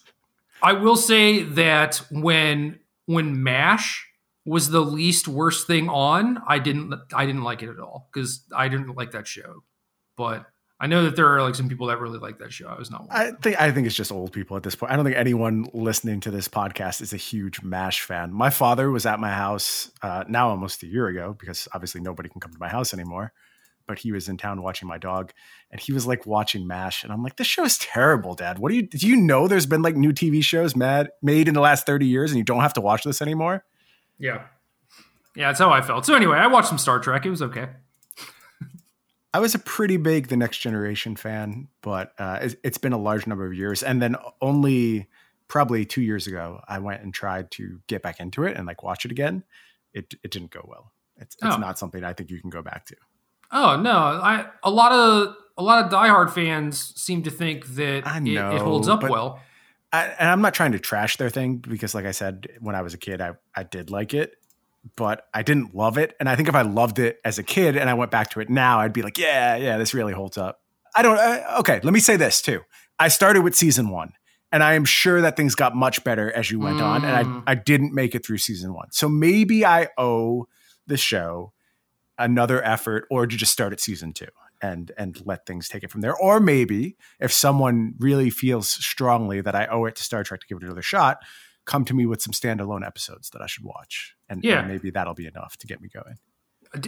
[0.62, 4.08] I will say that when when Mash
[4.49, 6.42] was the least worst thing on.
[6.46, 9.62] I didn't I didn't like it at all because I didn't like that show.
[10.16, 10.46] But
[10.80, 12.68] I know that there are like some people that really like that show.
[12.68, 13.07] I was not.
[13.11, 14.92] I think I think it's just old people at this point.
[14.92, 18.32] I don't think anyone listening to this podcast is a huge Mash fan.
[18.32, 22.28] My father was at my house uh, now almost a year ago because obviously nobody
[22.28, 23.32] can come to my house anymore.
[23.86, 25.32] But he was in town watching my dog,
[25.70, 28.59] and he was like watching Mash, and I'm like, "This show is terrible, Dad.
[28.59, 29.07] What do you do?
[29.07, 32.30] You know, there's been like new TV shows mad made in the last 30 years,
[32.30, 33.64] and you don't have to watch this anymore."
[34.19, 34.45] Yeah.
[35.37, 36.05] Yeah, that's how I felt.
[36.05, 37.25] So anyway, I watched some Star Trek.
[37.25, 37.69] It was okay.
[39.35, 42.99] I was a pretty big The Next Generation fan, but uh, it's, it's been a
[42.99, 43.83] large number of years.
[43.83, 45.09] And then only
[45.49, 48.83] probably two years ago, I went and tried to get back into it and like
[48.83, 49.45] watch it again.
[49.95, 50.93] It it didn't go well.
[51.16, 51.59] It's it's oh.
[51.59, 52.97] not something I think you can go back to.
[53.51, 58.05] Oh no, I a lot of a lot of diehard fans seem to think that
[58.21, 59.41] know, it, it holds up well.
[59.93, 62.82] I, and I'm not trying to trash their thing because, like I said, when I
[62.82, 64.34] was a kid, I, I did like it,
[64.97, 66.14] but I didn't love it.
[66.20, 68.41] And I think if I loved it as a kid and I went back to
[68.41, 70.61] it now, I'd be like, yeah, yeah, this really holds up.
[70.95, 72.61] I don't, uh, okay, let me say this too.
[72.99, 74.12] I started with season one
[74.51, 76.82] and I am sure that things got much better as you went mm.
[76.82, 77.05] on.
[77.05, 77.43] And I, mm.
[77.47, 78.89] I didn't make it through season one.
[78.91, 80.49] So maybe I owe
[80.86, 81.53] the show
[82.18, 84.26] another effort or to just start at season two
[84.61, 86.17] and and let things take it from there.
[86.17, 90.47] Or maybe if someone really feels strongly that I owe it to Star Trek to
[90.47, 91.19] give it another shot,
[91.65, 94.61] come to me with some standalone episodes that I should watch, and, yeah.
[94.61, 96.17] and maybe that'll be enough to get me going.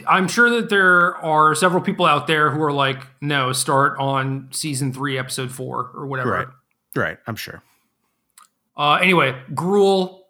[0.06, 4.48] I'm sure that there are several people out there who are like, no, start on
[4.50, 6.30] season three, episode four, or whatever.
[6.30, 6.48] Right,
[6.94, 7.18] right.
[7.26, 7.62] I'm sure.
[8.76, 10.20] Uh, anyway, Gruul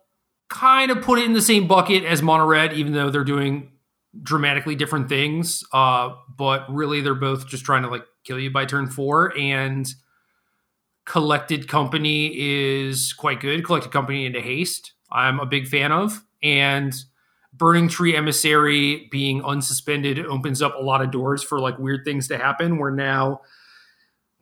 [0.49, 3.73] kind of put it in the same bucket as Mono Red, even though they're doing
[4.23, 5.65] dramatically different things.
[5.73, 9.37] Uh, but really, they're both just trying to like kill you by turn four.
[9.37, 9.87] And
[11.05, 13.65] Collected Company is quite good.
[13.65, 16.23] Collected Company into Haste, I'm a big fan of.
[16.43, 16.95] And
[17.53, 22.29] Burning Tree Emissary being unsuspended opens up a lot of doors for like weird things
[22.29, 23.41] to happen where now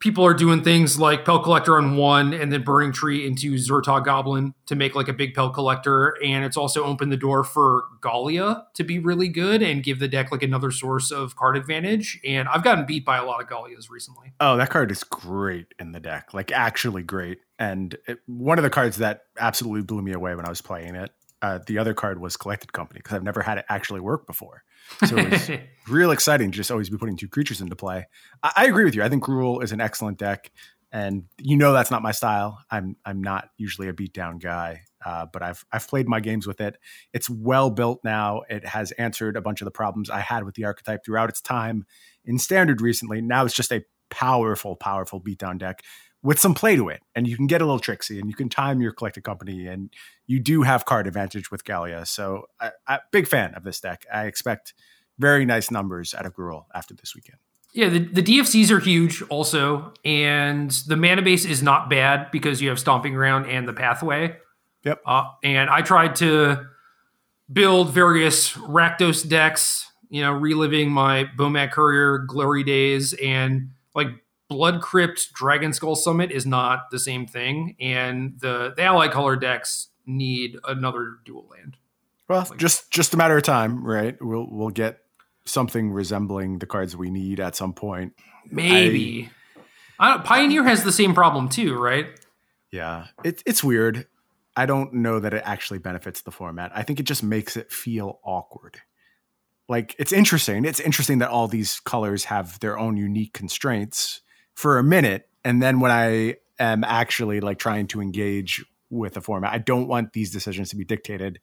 [0.01, 4.01] people are doing things like Pelt Collector on one and then Burning Tree into Zhur-Taa
[4.01, 6.17] Goblin to make like a big Pelt Collector.
[6.23, 10.09] And it's also opened the door for Gallia to be really good and give the
[10.09, 12.21] deck like another source of card advantage.
[12.25, 14.33] And I've gotten beat by a lot of Gallias recently.
[14.41, 17.39] Oh, that card is great in the deck, like actually great.
[17.59, 20.95] And it, one of the cards that absolutely blew me away when I was playing
[20.95, 21.11] it.
[21.41, 24.65] Uh, the other card was Collected Company because I've never had it actually work before.
[25.07, 25.51] So it was
[25.89, 28.07] real exciting to just always be putting two creatures into play.
[28.43, 29.03] I, I agree with you.
[29.03, 30.51] I think Gruul is an excellent deck,
[30.93, 32.59] and you know that's not my style.
[32.71, 36.61] I'm I'm not usually a beatdown guy, uh, but I've I've played my games with
[36.61, 36.77] it.
[37.13, 38.43] It's well built now.
[38.49, 41.41] It has answered a bunch of the problems I had with the archetype throughout its
[41.41, 41.85] time
[42.25, 43.21] in standard recently.
[43.21, 45.83] Now it's just a powerful, powerful beatdown deck
[46.23, 48.49] with some play to it, and you can get a little tricksy, and you can
[48.49, 49.91] time your collected company, and
[50.27, 52.05] you do have card advantage with Gallia.
[52.07, 54.05] So, I, I, big fan of this deck.
[54.13, 54.75] I expect
[55.19, 57.39] very nice numbers out of Gruul after this weekend.
[57.75, 62.63] Yeah, the, the DFCs are huge also, and the mana base is not bad because
[62.63, 64.37] you have Stomping Ground and the Pathway.
[64.85, 65.03] Yep.
[65.05, 66.67] Uh, and I tried to
[67.53, 74.09] build various Rakdos decks, you know, reliving my Bomat Courier glory days, and like
[74.49, 79.37] Blood Crypt Dragon Skull Summit is not the same thing, and the the ally color
[79.37, 81.77] decks need another dual land.
[82.29, 84.17] Well, just just a matter of time, right?
[84.21, 85.01] We'll we'll get
[85.45, 88.15] something resembling the cards we need at some point.
[88.51, 89.31] Maybe.
[89.99, 92.07] I, I Pioneer has the same problem too, right?
[92.71, 94.07] Yeah, it, it's weird.
[94.57, 96.73] I don't know that it actually benefits the format.
[96.75, 98.81] I think it just makes it feel awkward.
[99.69, 100.65] Like it's interesting.
[100.65, 104.23] It's interesting that all these colors have their own unique constraints
[104.59, 109.21] for a minute, and then when I am actually like trying to engage with a
[109.21, 111.39] format, I don't want these decisions to be dictated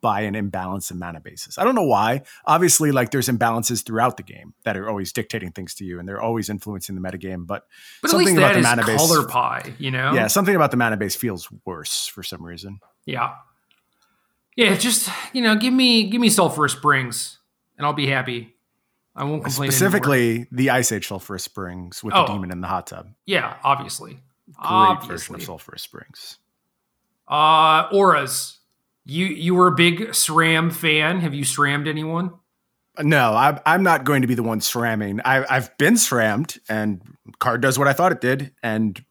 [0.00, 1.58] by an imbalance in mana basis.
[1.58, 2.22] I don't know why.
[2.46, 6.08] Obviously, like there's imbalances throughout the game that are always dictating things to you, and
[6.08, 7.44] they're always influencing the metagame.
[7.44, 7.66] But,
[8.02, 10.14] but something about the mana base, color pie, you know?
[10.14, 12.78] Yeah, something about the mana base feels worse for some reason.
[13.04, 13.34] Yeah,
[14.54, 14.76] yeah.
[14.76, 17.38] Just you know, give me give me Sulphurous Springs,
[17.76, 18.54] and I'll be happy.
[19.20, 19.70] I won't complain.
[19.70, 20.46] Specifically, anymore.
[20.52, 23.10] the Ice Age Sulphurous Springs with oh, the demon in the hot tub.
[23.26, 24.12] Yeah, obviously.
[24.12, 25.14] Great obviously.
[25.14, 26.38] version of Sulphurous Springs.
[27.28, 28.60] Uh, auras
[29.04, 31.20] you you were a big SRAM fan.
[31.20, 32.32] Have you SRAMmed anyone?
[32.98, 35.20] No, I'm I'm not going to be the one SRAMming.
[35.24, 37.02] I, I've been SRAMmed, and
[37.38, 39.02] card does what I thought it did, and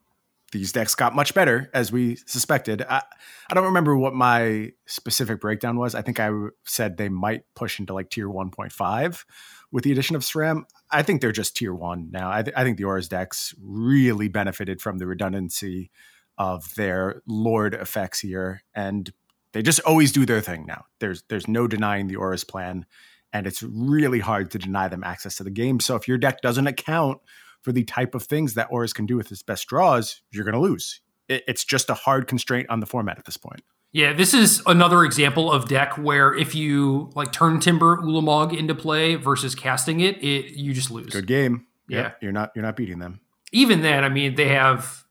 [0.52, 2.82] these decks got much better as we suspected.
[2.82, 3.04] I,
[3.50, 5.96] I don't remember what my specific breakdown was.
[5.96, 6.30] I think I
[6.66, 9.26] said they might push into like tier 1.5
[9.72, 10.64] with the addition of SRAM.
[10.92, 12.32] I think they're just tier one now.
[12.32, 15.92] I, th- I think the Auras decks really benefited from the redundancy
[16.38, 18.64] of their Lord effects here.
[18.74, 19.12] And
[19.52, 20.86] they just always do their thing now.
[21.00, 22.86] There's there's no denying the Auras plan,
[23.34, 25.80] and it's really hard to deny them access to the game.
[25.80, 27.20] So if your deck doesn't account
[27.62, 30.54] for the type of things that Auras can do with its best draws, you're going
[30.54, 31.02] to lose.
[31.28, 33.62] It, it's just a hard constraint on the format at this point.
[33.92, 39.16] Yeah, this is another example of deck where if you like Turntimber Ulamog into play
[39.16, 41.12] versus casting it, it you just lose.
[41.12, 41.66] Good game.
[41.88, 43.20] Yeah, yep, you're not you're not beating them.
[43.52, 45.04] Even then, I mean, they have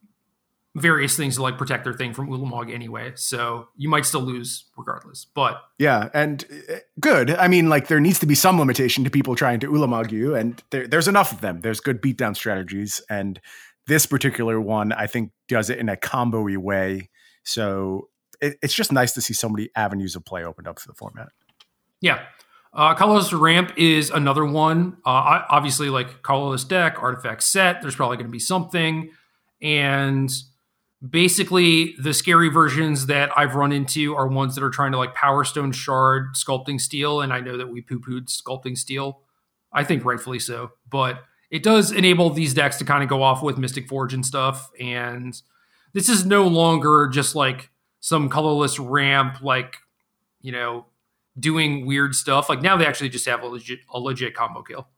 [0.77, 3.13] various things to like protect their thing from Ulamog anyway.
[3.17, 5.27] So you might still lose regardless.
[5.35, 7.31] But yeah, and uh, good.
[7.31, 10.37] I mean, like there needs to be some limitation to people trying to Ulamog you,
[10.37, 11.63] and there, there's enough of them.
[11.63, 13.41] There's good beatdown strategies, and
[13.89, 17.11] this particular one I think does it in a combo-y way.
[17.43, 18.09] So
[18.41, 20.95] it, it's just nice to see so many avenues of play opened up for the
[20.95, 21.29] format.
[22.01, 22.25] Yeah.
[22.73, 24.99] Uh, colorless ramp is another one.
[25.05, 27.81] Uh, obviously, like colorless deck, artifact set.
[27.81, 29.11] There's probably going to be something,
[29.63, 30.31] and
[31.07, 35.15] basically the scary versions that I've run into are ones that are trying to like
[35.15, 39.21] Power Stone Shard sculpting steel, and I know that we poo pooed sculpting steel.
[39.73, 43.43] I think rightfully so, but it does enable these decks to kind of go off
[43.43, 44.71] with Mystic Forge and stuff.
[44.79, 45.41] And
[45.95, 47.71] this is no longer just like
[48.01, 49.77] some colorless ramp, like
[50.41, 50.87] you know,
[51.39, 52.49] doing weird stuff.
[52.49, 54.89] Like now they actually just have a legit a legit combo kill.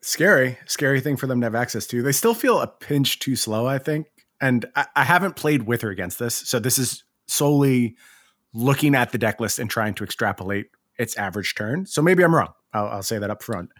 [0.00, 2.02] Scary, scary thing for them to have access to.
[2.02, 4.08] They still feel a pinch too slow, I think
[4.44, 7.96] and I, I haven't played with her against this, so this is solely
[8.52, 10.66] looking at the deck list and trying to extrapolate
[10.98, 11.86] its average turn.
[11.86, 12.52] So maybe I'm wrong.
[12.74, 13.70] I'll, I'll say that up front.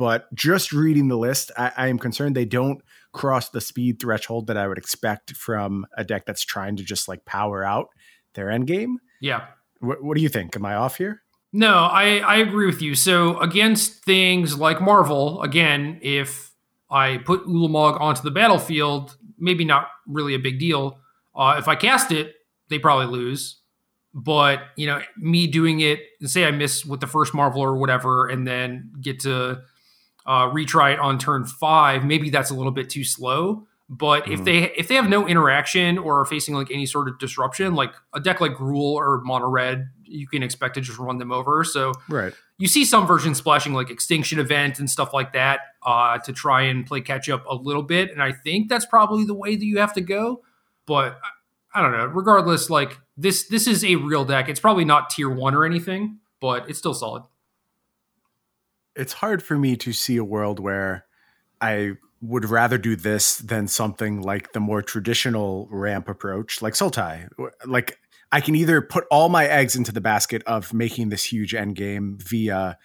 [0.00, 2.80] But just reading the list, I, I, am concerned they don't
[3.12, 7.06] cross the speed threshold that I would expect from a deck that's trying to just
[7.06, 7.88] like power out
[8.32, 8.96] their end game.
[9.20, 9.48] Yeah.
[9.80, 10.56] What, what do you think?
[10.56, 11.20] Am I off here?
[11.52, 12.94] No, I, I agree with you.
[12.94, 16.50] So against things like Marvel, again, if
[16.90, 20.98] I put Ulamog onto the battlefield, maybe not really a big deal.
[21.34, 22.36] Uh, if I cast it,
[22.70, 23.60] they probably lose.
[24.14, 28.28] But you know, me doing it, say I miss with the first Marvel or whatever,
[28.28, 29.60] and then get to
[30.26, 33.66] uh, retry it on turn five, maybe that's a little bit too slow.
[33.88, 34.32] But mm-hmm.
[34.32, 37.74] if they if they have no interaction or are facing like any sort of disruption,
[37.74, 41.32] like a deck like Gruul or Mono Red, you can expect to just run them
[41.32, 41.64] over.
[41.64, 42.32] So right.
[42.58, 46.62] you see some versions splashing like Extinction Event and stuff like that uh, to try
[46.62, 48.12] and play catch up a little bit.
[48.12, 50.42] And I think that's probably the way that you have to go.
[50.86, 51.18] But
[51.74, 52.06] I don't know.
[52.06, 54.48] Regardless, like this this is a real deck.
[54.48, 57.24] It's probably not tier one or anything, but it's still solid.
[58.96, 61.06] It's hard for me to see a world where
[61.60, 67.28] I would rather do this than something like the more traditional ramp approach, like Sultai.
[67.64, 67.98] Like
[68.32, 71.76] I can either put all my eggs into the basket of making this huge end
[71.76, 72.78] game via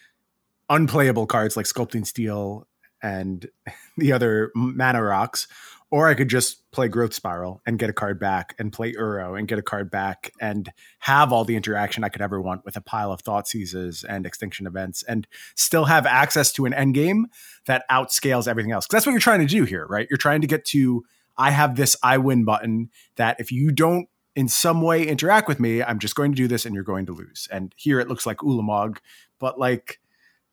[0.69, 2.67] unplayable cards like Sculpting Steel
[3.01, 3.47] and
[3.97, 5.47] the other mana rocks,
[5.95, 9.39] or I could just play Growth Spiral and get a card back, and play Uro
[9.39, 10.69] and get a card back, and
[10.99, 14.67] have all the interaction I could ever want with a pile of Thoughtseizes and Extinction
[14.67, 15.25] events, and
[15.55, 17.27] still have access to an end game
[17.65, 18.85] that outscales everything else.
[18.85, 20.05] Because that's what you're trying to do here, right?
[20.09, 21.05] You're trying to get to
[21.37, 25.61] I have this I win button that if you don't in some way interact with
[25.61, 27.47] me, I'm just going to do this and you're going to lose.
[27.49, 28.97] And here it looks like Ulamog,
[29.39, 30.01] but like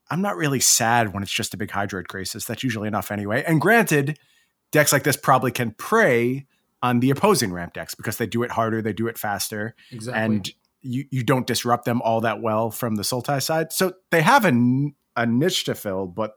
[0.09, 2.47] I'm not really sad when it's just a big Hydroid Krasis.
[2.47, 3.43] That's usually enough anyway.
[3.45, 4.21] And granted,
[4.73, 6.47] decks like this probably can prey
[6.83, 10.21] on the opposing ramp decks because they do it harder, they do it faster, Exactly.
[10.25, 10.51] and
[10.81, 13.73] you you don't disrupt them all that well from the Sultai side.
[13.73, 14.53] So they have a,
[15.17, 16.33] a niche to fill, but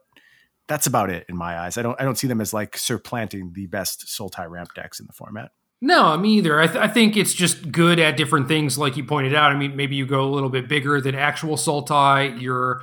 [0.68, 1.76] that's about it in my eyes.
[1.76, 5.06] I don't I don't see them as like supplanting the best Sultai ramp decks in
[5.08, 5.50] the format.
[5.82, 6.58] No, me either.
[6.60, 9.52] I, th- I think it's just good at different things, like you pointed out.
[9.52, 12.40] I mean, maybe you go a little bit bigger than actual Sultai.
[12.40, 12.80] You're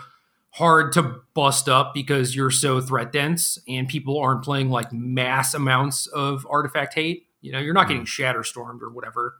[0.53, 5.53] hard to bust up because you're so threat dense, and people aren't playing like mass
[5.53, 7.27] amounts of artifact hate.
[7.41, 9.35] You know, you're not getting Shatterstormed or whatever.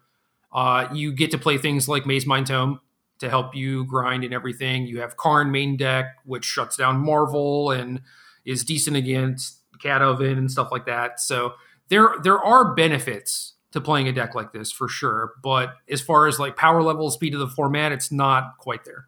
[0.51, 2.79] Uh, you get to play things like Maze Mind Tome
[3.19, 4.85] to help you grind and everything.
[4.85, 8.01] You have Karn main deck, which shuts down Marvel and
[8.43, 11.19] is decent against Cat Oven and stuff like that.
[11.19, 11.53] So
[11.89, 15.33] there there are benefits to playing a deck like this for sure.
[15.43, 19.07] But as far as like power level, speed of the format, it's not quite there.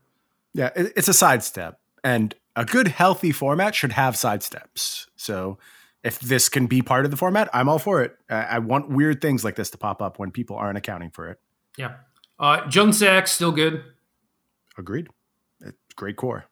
[0.53, 5.07] Yeah, it's a sidestep, and a good healthy format should have sidesteps.
[5.17, 5.57] So
[6.03, 8.15] if this can be part of the format, I'm all for it.
[8.29, 11.27] I, I want weird things like this to pop up when people aren't accounting for
[11.27, 11.39] it.
[11.77, 11.95] Yeah.
[12.39, 12.69] Uh
[13.25, 13.83] still good.
[14.77, 15.07] Agreed.
[15.95, 16.45] Great core.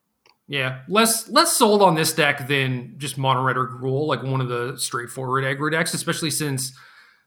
[0.48, 4.42] Yeah, less less sold on this deck than just Mono Red or Gruul, like one
[4.42, 6.74] of the straightforward aggro decks, especially since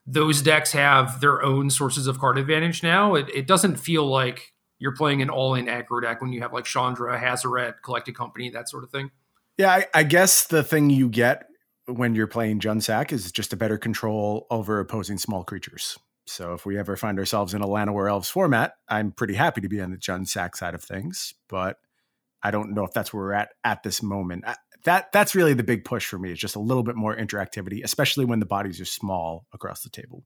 [0.05, 3.15] those decks have their own sources of card advantage now.
[3.15, 6.53] It, it doesn't feel like you're playing an all in aggro deck when you have
[6.53, 9.11] like Chandra, Hazaret, Collected Company, that sort of thing.
[9.57, 11.45] Yeah, I, I guess the thing you get
[11.87, 15.97] when you're playing Jund Sac is just a better control over opposing small creatures.
[16.27, 19.69] So if we ever find ourselves in a Llanowar Elves format, I'm pretty happy to
[19.69, 21.77] be on the Jund Sac side of things, but
[22.43, 24.43] I don't know if that's where we're at at this moment.
[24.45, 26.31] I, that that's really the big push for me.
[26.31, 29.89] Is just a little bit more interactivity, especially when the bodies are small across the
[29.89, 30.23] table.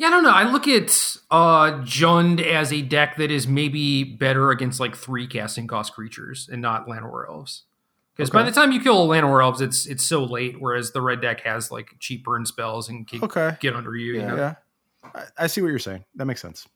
[0.00, 0.30] Yeah, I don't know.
[0.30, 0.88] I look at
[1.30, 6.48] uh Jund as a deck that is maybe better against like three casting cost creatures
[6.50, 7.64] and not Llanowar Elves.
[8.16, 10.56] Because by the time you kill Llanowar Elves, it's it's so late.
[10.58, 13.56] Whereas the red deck has like cheap burn spells and can Okay.
[13.60, 14.14] get under you.
[14.14, 14.36] you Yeah, know?
[14.36, 14.54] yeah.
[15.14, 16.04] I, I see what you're saying.
[16.14, 16.66] That makes sense.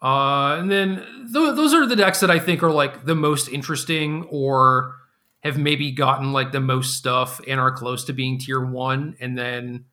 [0.00, 0.96] Uh, and then
[1.32, 4.94] th- those are the decks that I think are like the most interesting or
[5.40, 9.14] have maybe gotten like the most stuff and are close to being tier one.
[9.20, 9.84] And then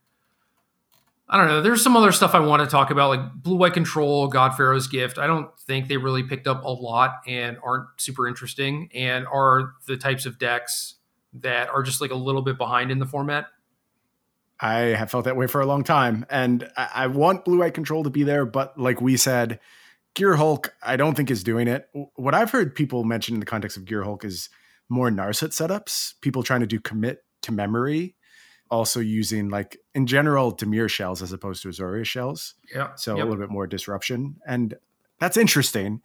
[1.32, 1.62] I don't know.
[1.62, 4.88] There's some other stuff I want to talk about, like Blue White Control, God Pharaoh's
[4.88, 5.20] Gift.
[5.20, 9.74] I don't think they really picked up a lot and aren't super interesting and are
[9.86, 10.96] the types of decks
[11.34, 13.46] that are just like a little bit behind in the format.
[14.60, 17.76] I have felt that way for a long time, and I, I want Blue White
[17.76, 19.60] Control to be there, but like we said,
[20.16, 21.88] Gear Hulk, I don't think is doing it.
[22.16, 24.50] What I've heard people mention in the context of Gear Hulk is
[24.90, 28.16] more Narset setups, people trying to do commit to memory,
[28.72, 32.96] also using like in general Dimir shells as opposed to Azorius shells, Yeah.
[32.96, 33.26] so Yep.
[33.26, 34.76] a little bit more disruption, and
[35.20, 36.02] that's interesting.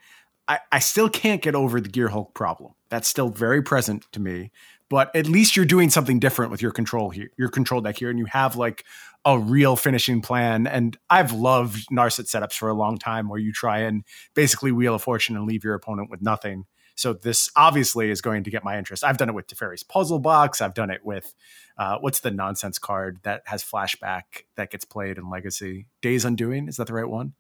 [0.47, 2.73] I, I still can't get over the Gear Hulk problem.
[2.91, 4.51] That's still very present to me.
[4.91, 8.11] But at least you're doing something different with your control here, your control deck here,
[8.11, 8.85] and you have like
[9.25, 10.67] a real finishing plan.
[10.67, 14.05] And I've loved Narset setups for a long time where you try and
[14.35, 16.67] basically wheel of fortune and leave your opponent with nothing.
[16.95, 19.05] So this obviously is going to get my interest.
[19.05, 20.61] I've done it with Teferi's puzzle box.
[20.61, 21.35] I've done it with
[21.77, 24.23] uh, what's the nonsense card that has flashback
[24.57, 25.87] that gets played in Legacy?
[26.03, 27.35] Days Undoing is that the right one?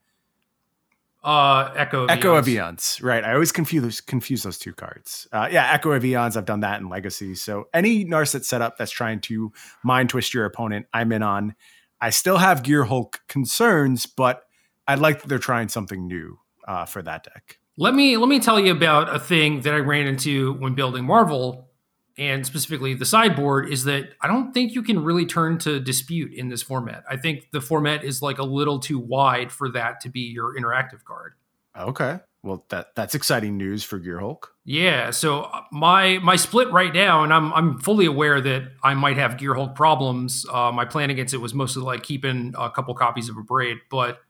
[1.22, 2.04] Uh, Echo.
[2.04, 2.46] of Echo.
[2.46, 3.24] Eons, right?
[3.24, 5.26] I always confuse confuse those two cards.
[5.32, 6.36] Uh, yeah, Echo of Eons.
[6.36, 7.34] I've done that in Legacy.
[7.34, 9.50] So any Narset setup that's trying to
[9.82, 11.54] mind twist your opponent, I'm in on.
[11.98, 14.42] I still have Gear Hulk concerns, but
[14.86, 17.58] I like that they're trying something new uh, for that deck.
[17.76, 21.04] Let me let me tell you about a thing that I ran into when building
[21.04, 21.70] Marvel,
[22.16, 26.32] and specifically the sideboard, is that I don't think you can really turn to dispute
[26.32, 27.02] in this format.
[27.10, 30.56] I think the format is like a little too wide for that to be your
[30.56, 31.32] interactive card.
[31.76, 34.54] Okay, well that that's exciting news for Gear Hulk.
[34.64, 38.94] Yeah, so uh, my my split right now, and I'm I'm fully aware that I
[38.94, 40.46] might have Gear Hulk problems.
[40.48, 44.20] Uh, my plan against it was mostly like keeping a couple copies of Abrade, but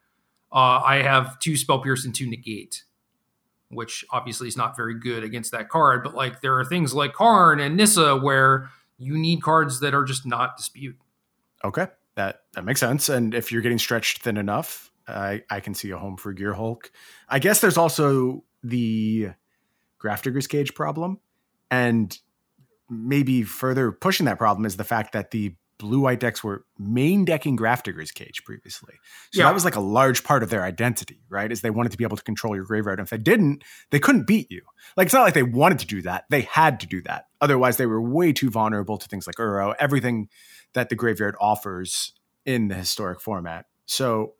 [0.50, 2.84] uh, I have two spell pierce and two negate,
[3.74, 6.02] which obviously is not very good against that card.
[6.02, 10.04] But like there are things like Karn and Nissa where you need cards that are
[10.04, 10.96] just not dispute.
[11.64, 13.08] Okay, that that makes sense.
[13.08, 16.52] And if you're getting stretched thin enough, I I can see a home for Gear
[16.52, 16.90] Hulk.
[17.28, 19.30] I guess there's also the
[20.02, 21.20] Grafdigger's Cage problem,
[21.70, 22.16] and
[22.88, 27.24] maybe further pushing that problem is the fact that the blue white decks were main
[27.24, 28.94] decking Grafdigger's Cage previously.
[29.32, 29.46] So Yeah.
[29.46, 31.50] that was like a large part of their identity, right?
[31.50, 32.98] Is they wanted to be able to control your graveyard.
[33.00, 34.62] And if they didn't, they couldn't beat you.
[34.96, 36.24] Like it's not like they wanted to do that.
[36.30, 37.26] They had to do that.
[37.40, 40.28] Otherwise, they were way too vulnerable to things like Uro, everything
[40.74, 42.12] that the graveyard offers
[42.44, 43.66] in the historic format.
[43.86, 44.34] So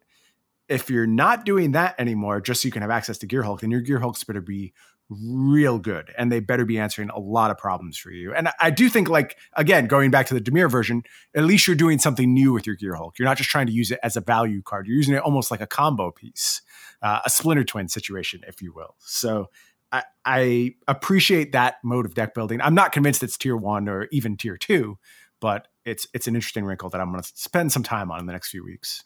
[0.69, 3.71] if you're not doing that anymore, just so you can have access to Gearhulk, then
[3.71, 4.73] your Gearhulks better be
[5.11, 8.33] real good and they better be answering a lot of problems for you.
[8.33, 11.03] And I do think, like, again, going back to the Dimir version,
[11.35, 13.19] at least you're doing something new with your Gear Hulk.
[13.19, 15.51] You're not just trying to use it as a value card, you're using it almost
[15.51, 16.63] like a combo piece,
[17.03, 18.95] uh, a Splinter Twin situation, if you will.
[18.99, 19.51] So
[19.93, 22.61] I, I appreciate that mode of deck building.
[22.61, 24.99] I'm not convinced it's tier one or even tier two,
[25.41, 28.27] but it's it's an interesting wrinkle that I'm going to spend some time on in
[28.27, 29.05] the next few weeks.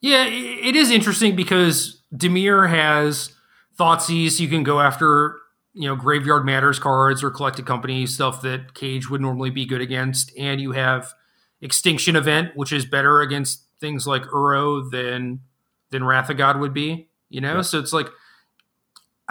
[0.00, 3.32] Yeah, it is interesting because Dimir has
[3.78, 4.40] Thoughtseize.
[4.40, 5.38] You can go after,
[5.72, 9.80] you know, Graveyard Matters cards or Collected Company stuff that Cage would normally be good
[9.80, 10.32] against.
[10.38, 11.12] And you have
[11.60, 15.40] Extinction Event, which is better against things like Uro than
[15.90, 17.08] than Wrath of God would be.
[17.28, 17.56] You know?
[17.56, 17.62] Yeah.
[17.62, 18.08] So it's like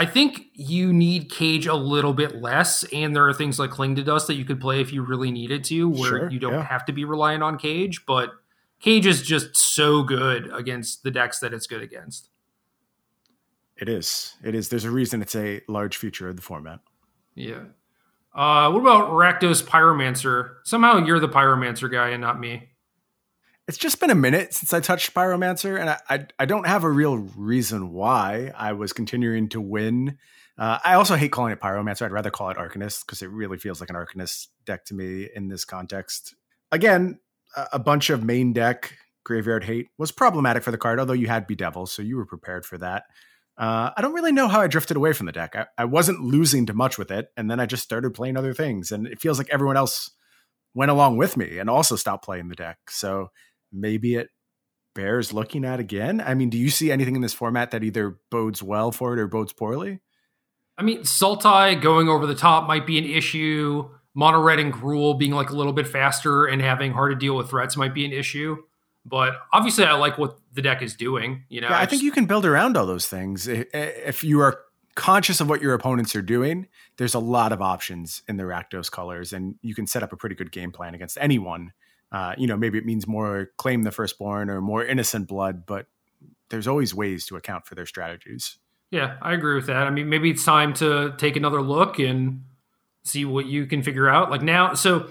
[0.02, 3.96] I think you need Cage a little bit less, and there are things like Cling
[3.98, 6.54] to Dust that you could play if you really needed to, where Sure, you don't
[6.54, 6.64] yeah.
[6.64, 8.32] have to be reliant on Cage, but
[8.80, 12.31] Cage is just so good against the decks that it's good against.
[13.82, 14.36] It is.
[14.44, 14.70] It is.
[14.70, 16.82] There's a reason it's a large feature of the format.
[17.34, 17.64] Yeah.
[18.34, 20.58] Uh, what about Rakdos Pyromancer?
[20.64, 22.70] Somehow you're the Pyromancer guy and not me.
[23.68, 26.84] It's just been a minute since I touched Pyromancer, and I, I, I don't have
[26.84, 30.18] a real reason why I was continuing to win.
[30.58, 32.04] Uh, I also hate calling it Pyromancer.
[32.04, 35.28] I'd rather call it Arcanist because it really feels like an Arcanist deck to me
[35.36, 36.36] in this context.
[36.72, 37.20] Again,
[37.56, 41.28] a, a bunch of main deck graveyard hate was problematic for the card, although you
[41.28, 43.06] had Bedevil, so you were prepared for that.
[43.62, 45.56] Uh, I don't really know how I drifted away from the deck.
[45.56, 48.56] I, I wasn't losing to much with it, and then I just started playing other
[48.56, 50.10] things, and it feels like everyone else
[50.74, 52.80] went along with me and also stopped playing the deck.
[52.90, 53.30] So
[53.72, 54.30] maybe it
[54.96, 56.22] bears looking at again.
[56.22, 59.20] I mean, do you see anything in this format that either bodes well for it
[59.20, 60.00] or bodes poorly?
[60.76, 63.90] I mean, Sultai going over the top might be an issue.
[64.16, 67.38] Mono Red and Gruul being like a little bit faster and having hard to deal
[67.38, 68.58] with threats might be an issue.
[69.06, 71.44] But obviously, I like what the deck is doing.
[71.50, 73.48] You know, Yeah, I I think you can build around all those things.
[73.48, 74.60] If you are
[74.96, 78.92] conscious of what your opponents are doing, there's a lot of options in the Rakdos
[78.92, 81.74] colors, and you can set up a pretty good game plan against anyone.
[82.12, 85.88] Uh, you know, maybe it means more claim the firstborn or more innocent blood, but
[86.50, 88.58] there's always ways to account for their strategies.
[88.92, 89.88] Yeah, I agree with that.
[89.88, 92.44] I mean, maybe it's time to take another look and
[93.04, 94.30] see what you can figure out.
[94.30, 95.10] Like now, so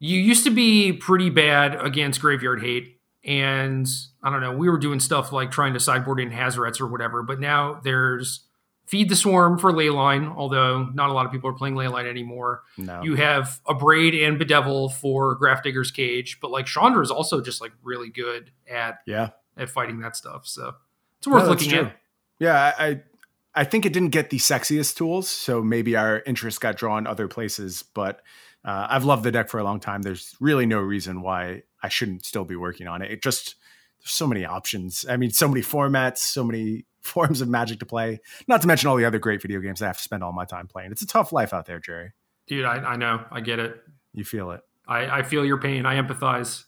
[0.00, 3.86] you used to be pretty bad against graveyard hate, and
[4.22, 7.22] I don't know, we were doing stuff like trying to sideboard in Hazarets or whatever,
[7.22, 8.44] but now there's
[8.86, 12.62] Feed the Swarm for Leyline, although not a lot of people are playing Leyline anymore.
[12.78, 17.60] No, You have Abrade and Bedevil for Grafdigger's Cage, but like Chandra is also just
[17.60, 20.46] like really good at yeah, at fighting that stuff.
[20.46, 20.74] So
[21.18, 21.96] it's worth No, looking at.
[22.38, 23.02] Yeah, I-
[23.54, 27.26] I think it didn't get the sexiest tools, so maybe our interest got drawn other
[27.26, 27.82] places.
[27.82, 28.22] But
[28.68, 30.02] uh, I've loved the deck for a long time.
[30.02, 33.10] There's really no reason why I shouldn't still be working on it.
[33.10, 33.54] It just
[33.98, 35.06] there's so many options.
[35.08, 38.20] I mean, so many formats, so many forms of Magic to play.
[38.46, 40.44] Not to mention all the other great video games I have to spend all my
[40.44, 40.92] time playing.
[40.92, 42.12] It's a tough life out there, Jerry.
[42.46, 43.24] Dude, I, I know.
[43.30, 43.80] I get it.
[44.12, 44.60] You feel it.
[44.86, 45.86] I, I feel your pain.
[45.86, 46.64] I empathize.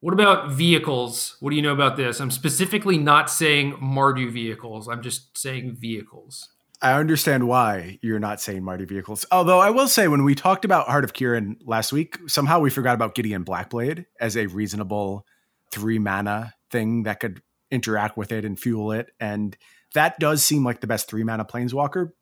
[0.00, 1.36] What about vehicles?
[1.40, 2.18] What do you know about this?
[2.20, 4.88] I'm specifically not saying Mardu vehicles.
[4.88, 6.48] I'm just saying vehicles.
[6.82, 9.26] I understand why you're not saying Mardu vehicles.
[9.30, 12.70] Although I will say, when we talked about Heart of Kiran last week, somehow we
[12.70, 15.26] forgot about Gideon Blackblade as a reasonable
[15.70, 19.10] three mana thing that could interact with it and fuel it.
[19.20, 19.56] And
[19.94, 22.12] that does seem like the best three mana planeswalker.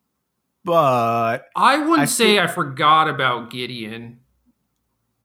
[0.64, 4.20] But I wouldn't I say I forgot about Gideon,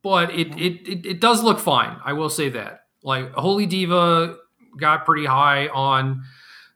[0.04, 1.98] but it, it it it does look fine.
[2.06, 2.82] I will say that.
[3.04, 4.38] Like Holy Diva
[4.80, 6.24] got pretty high on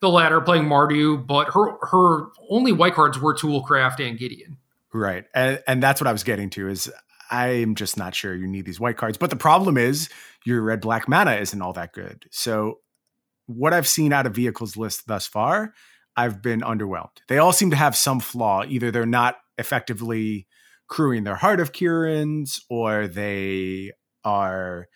[0.01, 4.57] the latter playing Mardu, but her her only white cards were Toolcraft and Gideon.
[4.93, 5.25] Right.
[5.33, 6.91] And and that's what I was getting to is
[7.29, 9.17] I'm just not sure you need these white cards.
[9.17, 10.09] But the problem is
[10.45, 12.25] your red black mana isn't all that good.
[12.31, 12.79] So
[13.47, 15.73] what I've seen out of vehicles list thus far,
[16.15, 17.17] I've been underwhelmed.
[17.27, 18.63] They all seem to have some flaw.
[18.65, 20.47] Either they're not effectively
[20.87, 23.91] crewing their heart of Kiran's or they
[24.23, 24.87] are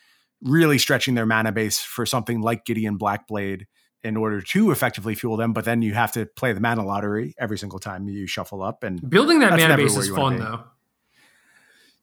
[0.42, 3.66] really stretching their mana base for something like Gideon Blackblade
[4.04, 7.36] in order to effectively fuel them, but then you have to play the mana lottery
[7.38, 10.64] every single time you shuffle up and Building that mana base is fun though.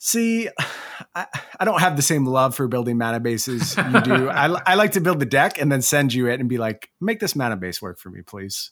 [0.01, 0.49] See,
[1.15, 1.27] I,
[1.59, 4.31] I don't have the same love for building mana bases you do.
[4.31, 6.91] I, I like to build the deck and then send you it and be like,
[7.01, 8.71] make this mana base work for me, please.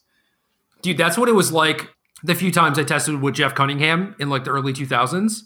[0.81, 1.89] Dude, that's what it was like
[2.23, 5.41] the few times I tested with Jeff Cunningham in like the early 2000s.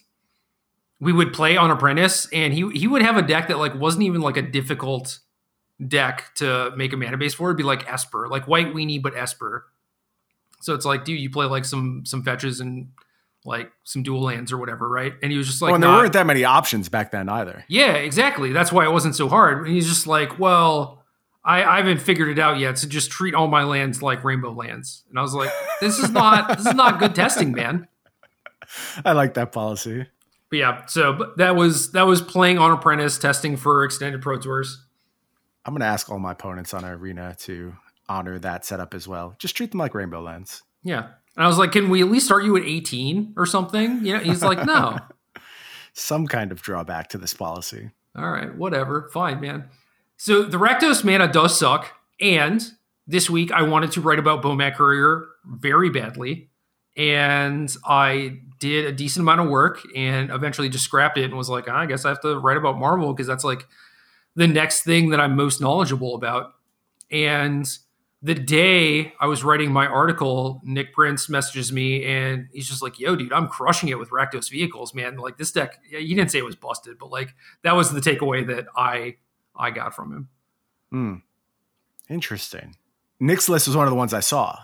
[1.00, 4.04] we would play on Apprentice, and he he would have a deck that like wasn't
[4.04, 5.20] even like a difficult
[5.88, 7.50] deck to make a mana base for.
[7.50, 9.66] It'd be like Esper, like White Weenie, but Esper.
[10.62, 12.90] So it's like, dude, you play like some some fetches and
[13.44, 15.14] like some dual lands or whatever, right?
[15.22, 17.30] And he was just like, well, and there "Nah." weren't that many options back then
[17.30, 17.66] either.
[17.68, 18.52] Yeah, exactly.
[18.52, 19.66] That's why it wasn't so hard.
[19.66, 21.04] And he's just like, well,
[21.44, 24.52] I, I haven't figured it out yet, so just treat all my lands like rainbow
[24.52, 25.04] lands.
[25.10, 27.88] And I was like, this is not this is not good testing, man.
[29.06, 30.06] I like that policy.
[30.50, 34.84] But yeah, so that was that was playing on Apprentice, testing for extended Pro Tours.
[35.66, 37.74] I'm gonna ask all my opponents on arena to
[38.10, 39.36] honor that setup as well.
[39.40, 40.64] Just treat them like rainbow lands.
[40.84, 41.10] Yeah.
[41.36, 44.06] And I was like, can we at least start you at 18 or something?
[44.06, 44.98] You know, he's like, no.
[45.94, 47.92] Some kind of drawback to this policy.
[48.16, 49.10] All right, whatever.
[49.14, 49.66] Fine, man.
[50.18, 51.94] So the Rakdos mana does suck.
[52.20, 52.62] And
[53.08, 56.50] this week I wanted to write about Bomat Courier very badly.
[56.98, 61.50] And I did a decent amount of work and eventually just scrapped it and was
[61.50, 63.66] like, "Ah, I guess I have to write about Marvel because that's like
[64.36, 66.54] the next thing that I'm most knowledgeable about.
[67.12, 67.68] And
[68.22, 73.00] the day I was writing my article, Nick Prince messages me and he's just like,
[73.00, 75.18] yo, dude, I'm crushing it with Rakdos vehicles, man.
[75.18, 77.34] Like this deck, he didn't say it was busted, but like
[77.64, 79.16] that was the takeaway that I
[79.56, 80.30] I got from him.
[80.92, 81.16] Hmm.
[82.10, 82.76] Interesting.
[83.20, 84.58] Nick's list was one of the ones I saw.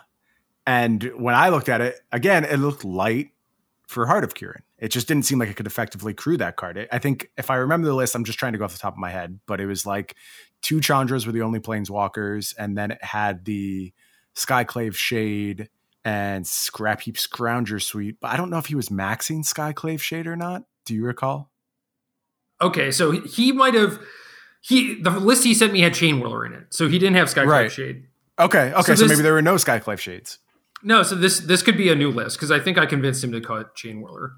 [0.66, 3.30] And when I looked at it, again, it looked light
[3.88, 4.62] for Heart of Kiran.
[4.80, 6.88] It just didn't seem like it could effectively crew that card.
[6.92, 8.94] I think if I remember the list, I'm just trying to go off the top
[8.94, 10.16] of my head, but it was like
[10.62, 13.92] two Chandras were the only planeswalkers, and then it had the
[14.36, 15.70] Skyclave Shade
[16.06, 18.18] and Scrap Heap Scrounger Suite.
[18.22, 20.64] But I don't know if he was maxing Skyclave Shade or not.
[20.86, 21.50] Do you recall?
[22.62, 24.00] Okay, so he might have
[24.62, 27.30] he the list he sent me had Chain Whirler in it, so he didn't have
[27.30, 27.72] Skyclave Right.
[27.72, 28.06] Shade.
[28.40, 30.38] Okay, okay, So so, this- maybe there were no Skyclave Shades.
[30.84, 33.32] No, so this this could be a new list because I think I convinced him
[33.32, 34.34] to cut Chain Whirler.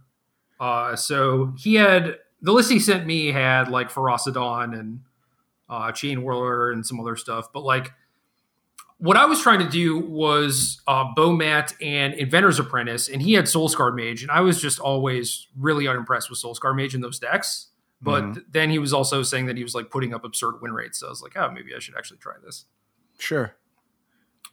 [0.59, 5.01] Uh, so he had the list he sent me had like Ferocidon and
[5.69, 7.93] uh, Chain Whirler and some other stuff, but like
[8.97, 13.45] what I was trying to do was uh, Bomat and Inventor's Apprentice, and he had
[13.45, 17.67] Soulscar Mage, and I was just always really unimpressed with Soulscar Mage in those decks.
[18.01, 18.43] But Mhm.
[18.51, 21.07] then he was also saying that he was like putting up absurd win rates, so
[21.07, 22.65] I was like, oh, maybe I should actually try this.
[23.17, 23.55] Sure.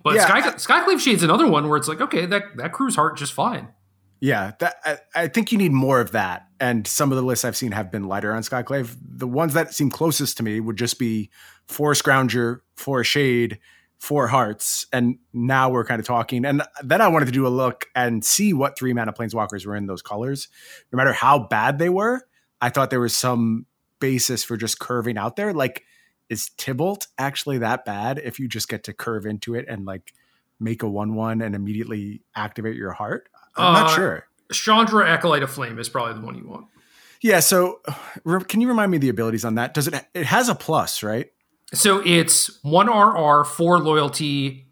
[0.02, 3.16] But Yeah, Sky, Skyclave Shade's another one where it's like, okay, that that crew's heart
[3.16, 3.68] just fine.
[4.20, 6.48] Yeah, that I, I think you need more of that.
[6.58, 8.96] And some of the lists I've seen have been lighter on Skyclave.
[9.02, 11.30] The ones that seem closest to me would just be
[11.66, 13.58] four Scrounger, four Shade,
[13.98, 16.44] four Hearts, and now we're kind of talking.
[16.44, 19.76] And then I wanted to do a look and see what three mana planeswalkers were
[19.76, 20.48] in those colors.
[20.92, 22.22] No matter how bad they were,
[22.60, 23.66] I thought there was some
[24.00, 25.52] basis for just curving out there.
[25.52, 25.84] Like,
[26.28, 30.12] is Tibalt actually that bad if you just get to curve into it and like
[30.58, 33.28] make a one one and immediately activate your heart?
[33.56, 34.26] I'm not Uh, sure.
[34.52, 36.66] Chandra Acolyte of Flame is probably the one you want.
[37.20, 37.40] Yeah.
[37.40, 37.80] So,
[38.24, 39.74] re- can you remind me the abilities on that?
[39.74, 39.94] Does it?
[40.14, 41.30] It has a plus, right?
[41.74, 44.68] So it's one RR, four loyalty.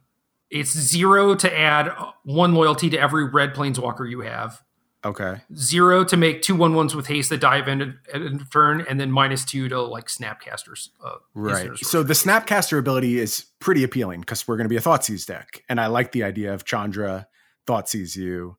[0.50, 1.90] It's zero to add
[2.22, 4.62] one loyalty to every red planeswalker you have.
[5.04, 5.42] Okay.
[5.56, 8.40] Zero to make two one ones with haste that dive in and of, at end
[8.40, 10.90] of turn, and then minus two to like snapcasters.
[11.04, 11.76] Uh, Right.
[11.78, 12.14] So the.
[12.14, 15.88] Snapcaster ability is pretty appealing because we're going to be a Thoughtseize deck, and I
[15.88, 17.26] like the idea of Chandra
[17.66, 18.56] Thoughtseize you.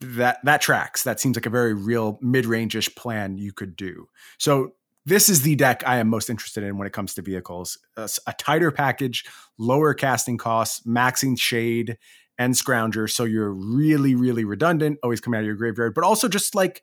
[0.00, 1.02] That that tracks.
[1.02, 4.08] That seems like a very real mid range-ish plan you could do.
[4.38, 4.72] So
[5.04, 7.78] this is the deck I am most interested in when it comes to vehicles.
[7.96, 9.24] A tighter package,
[9.58, 11.98] lower casting costs, maxing shade
[12.38, 16.28] and scrounger, so you're really really redundant, always coming out of your graveyard, but also
[16.28, 16.82] just like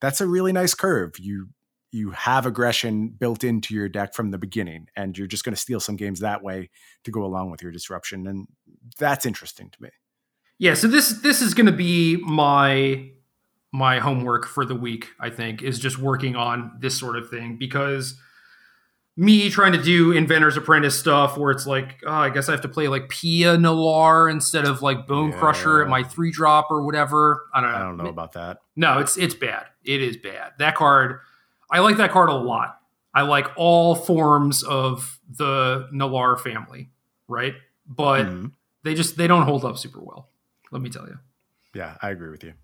[0.00, 1.18] that's a really nice curve.
[1.18, 1.48] You
[1.92, 5.60] you have aggression built into your deck from the beginning, and you're just going to
[5.60, 6.70] steal some games that way
[7.04, 8.46] to go along with your disruption, and
[8.98, 9.90] that's interesting to me.
[10.58, 10.74] Yeah.
[10.74, 13.10] So this this is going to be my
[13.72, 15.08] my homework for the week.
[15.20, 18.18] I think is just working on this sort of thing because
[19.18, 22.60] me trying to do Inventor's Apprentice stuff where it's like, oh, I guess I have
[22.62, 26.82] to play like Pia Nalaar instead of like Bone Crusher at my three drop or
[26.84, 27.46] whatever.
[27.54, 27.76] I don't know.
[27.76, 28.58] I don't know about that.
[28.76, 29.66] No, it's it's bad.
[29.84, 30.52] It is bad.
[30.58, 31.20] That card,
[31.70, 32.78] I like that card a lot.
[33.14, 36.90] I like all forms of the Nalaar family,
[37.26, 37.54] right?
[37.86, 38.52] But Mhm.
[38.84, 40.28] they just they don't hold up super well.
[40.70, 41.18] Let me tell you.
[41.74, 42.54] Yeah, I agree with you.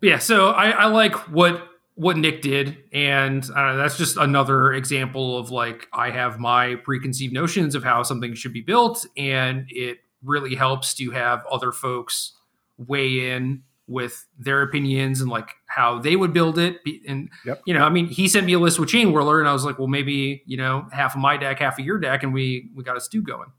[0.00, 5.38] Yeah, so I, I like what what Nick did, and uh, that's just another example
[5.38, 9.98] of like I have my preconceived notions of how something should be built, and it
[10.22, 12.32] really helps to have other folks
[12.78, 16.78] weigh in with their opinions and like how they would build it.
[17.06, 17.62] And Yep.
[17.66, 19.64] you know, I mean, he sent me a list with Chain Whirler, and I was
[19.64, 22.70] like, well, maybe you know, half of my deck, half of your deck, and we
[22.74, 23.52] we got a stew going.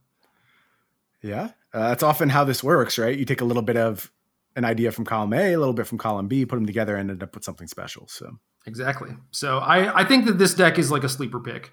[1.23, 3.17] Yeah, uh, that's often how this works, right?
[3.17, 4.11] You take a little bit of
[4.55, 7.09] an idea from column A, a little bit from column B, put them together, and
[7.09, 8.07] end up with something special.
[8.07, 9.11] So Exactly.
[9.31, 11.71] So I, I think that this deck is like a sleeper pick.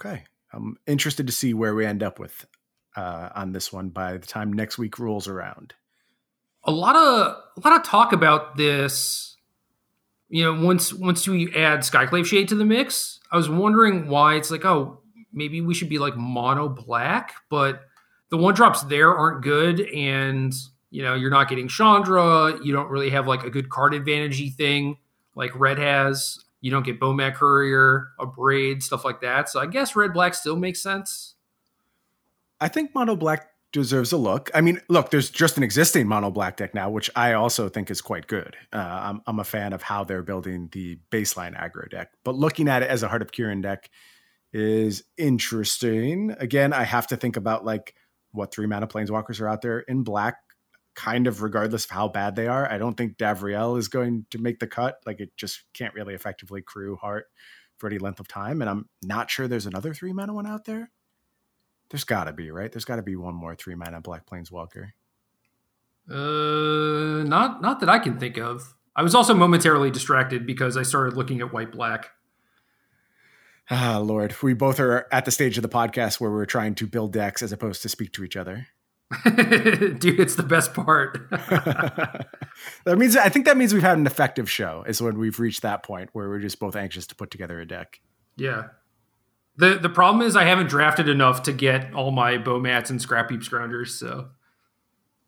[0.00, 0.24] Okay.
[0.52, 2.46] I'm interested to see where we end up with
[2.96, 5.74] uh, on this one by the time next week rolls around.
[6.64, 9.36] A lot of a lot of talk about this.
[10.28, 14.36] You know, once once we add Skyclave Shade to the mix, I was wondering why
[14.36, 15.02] it's like, oh,
[15.32, 17.82] maybe we should be like mono black, but
[18.34, 20.52] the one drops there aren't good, and
[20.90, 22.58] you know, you're not getting Chandra.
[22.64, 24.98] You don't really have like a good card advantagey thing
[25.36, 26.40] like red has.
[26.60, 29.48] You don't get Bomat Courier, Abrade, stuff like that.
[29.48, 31.36] So I guess red black still makes sense.
[32.60, 34.50] I think mono black deserves a look.
[34.52, 37.88] I mean, look, there's just an existing mono black deck now, which I also think
[37.88, 38.56] is quite good.
[38.72, 42.66] Uh, I'm, I'm a fan of how they're building the baseline aggro deck, but looking
[42.66, 43.90] at it as a Heart of Kiran deck
[44.52, 46.34] is interesting.
[46.38, 47.94] Again, I have to think about like
[48.34, 50.36] what three mana planeswalkers are out there in black
[50.94, 52.70] kind of regardless of how bad they are.
[52.70, 54.96] I don't think Davriel is going to make the cut.
[55.06, 57.26] Like it just can't really effectively crew heart
[57.78, 58.60] for any length of time.
[58.60, 60.90] And I'm not sure there's another three mana one out there.
[61.90, 62.72] There's got to be right.
[62.72, 64.92] There's got to be one more three mana Black Planeswalker.
[66.08, 68.74] Uh, not not that I can think of.
[68.96, 72.10] I was also momentarily distracted because I started looking at white black.
[73.70, 76.86] Ah, Lord, we both are at the stage of the podcast where we're trying to
[76.86, 78.66] build decks as opposed to speak to each other.
[79.24, 81.18] Dude, it's the best part.
[81.30, 84.84] that means I think that means we've had an effective show.
[84.86, 87.66] Is when we've reached that point where we're just both anxious to put together a
[87.66, 88.00] deck.
[88.36, 88.68] Yeah.
[89.56, 93.30] the The problem is I haven't drafted enough to get all my Bomats and scrap
[93.30, 93.88] heap scroungers.
[93.88, 94.28] So.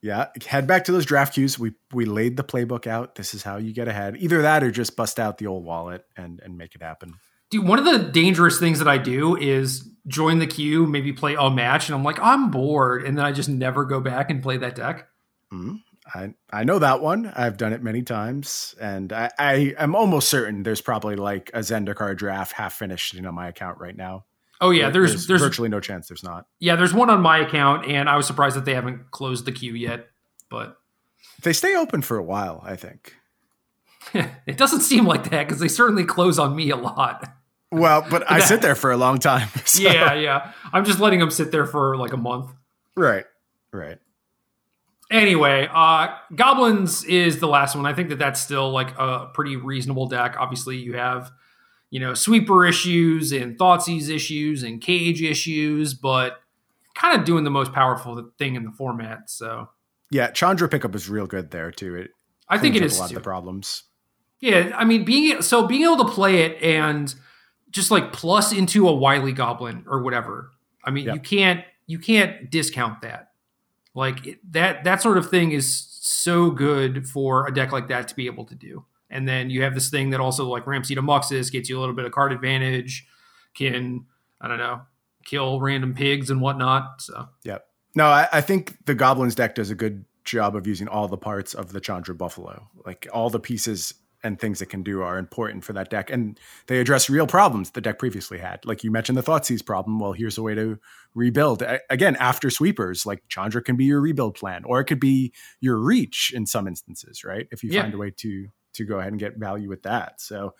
[0.02, 1.58] Yeah, head back to those draft queues.
[1.58, 3.14] We we laid the playbook out.
[3.14, 4.16] This is how you get ahead.
[4.18, 7.14] Either that or just bust out the old wallet and and make it happen.
[7.50, 11.36] Dude, one of the dangerous things that I do is join the queue, maybe play
[11.38, 14.42] a match, and I'm like, I'm bored, and then I just never go back and
[14.42, 15.08] play that deck.
[15.52, 15.80] Mm,
[16.14, 17.32] I I know that one.
[17.34, 21.60] I've done it many times, and I, I am almost certain there's probably like a
[21.60, 24.24] Zendikar draft half finished on my account right now.
[24.60, 26.46] Oh yeah, there's, there's, there's virtually no chance there's not.
[26.58, 29.52] Yeah, there's one on my account, and I was surprised that they haven't closed the
[29.52, 30.06] queue yet.
[30.48, 30.78] But
[31.42, 33.14] they stay open for a while, I think.
[34.46, 37.28] it doesn't seem like that because they certainly close on me a lot.
[37.72, 39.48] Well, but I sit there for a long time.
[39.66, 39.82] So.
[39.82, 40.52] Yeah, yeah.
[40.72, 42.52] I'm just letting them sit there for like a month.
[42.96, 43.24] Right,
[43.72, 43.98] right.
[45.10, 47.84] Anyway, uh, Goblins is the last one.
[47.86, 50.36] I think that that's still like a pretty reasonable deck.
[50.38, 51.30] Obviously, you have,
[51.90, 56.40] you know, sweeper issues and Thoughtseize issues and cage issues, but
[56.94, 59.30] kind of doing the most powerful thing in the format.
[59.30, 59.68] So,
[60.10, 61.94] yeah, Chandra pickup is real good there too.
[61.96, 62.10] It
[62.48, 63.16] I think it is a lot too.
[63.16, 63.84] of the problems.
[64.40, 67.14] Yeah, I mean, being so being able to play it and
[67.76, 70.50] just like plus into a wily goblin or whatever.
[70.82, 73.30] I mean, you can't you can't discount that.
[73.94, 78.08] Like it, that that sort of thing is so good for a deck like that
[78.08, 78.84] to be able to do.
[79.10, 81.94] And then you have this thing that also like Rampseed Muxus gets you a little
[81.94, 83.06] bit of card advantage,
[83.54, 84.06] can
[84.40, 84.80] I don't know,
[85.24, 87.02] kill random pigs and whatnot.
[87.02, 87.66] So yep.
[87.94, 91.16] No, I, I think the Goblins deck does a good job of using all the
[91.16, 92.68] parts of the Chandra Buffalo.
[92.84, 93.94] Like all the pieces
[94.26, 96.10] and things it can do are important for that deck.
[96.10, 98.64] And they address real problems the deck previously had.
[98.64, 99.98] Like you mentioned the Thoughtseize problem.
[99.98, 100.78] Well, here's a way to
[101.14, 101.62] rebuild.
[101.88, 105.78] Again, after sweepers, like Chandra can be your rebuild plan, or it could be your
[105.78, 107.46] reach in some instances, right?
[107.50, 107.82] If you yeah.
[107.82, 110.20] find a way to to go ahead and get value with that.
[110.20, 110.54] So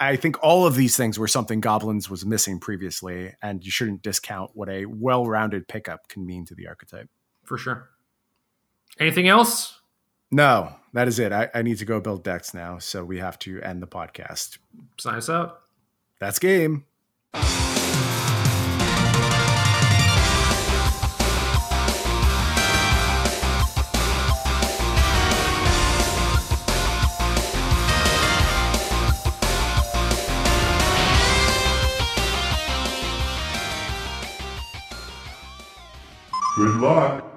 [0.00, 4.02] I think all of these things were something Goblins was missing previously, and you shouldn't
[4.02, 7.08] discount what a well-rounded pickup can mean to the archetype.
[7.44, 7.90] For sure.
[8.98, 9.77] Anything else?
[10.30, 11.32] No, that is it.
[11.32, 14.58] I, I need to go build decks now, so we have to end the podcast.
[14.98, 15.60] Sign us out.
[16.20, 16.84] That's game.
[36.56, 37.27] Good luck.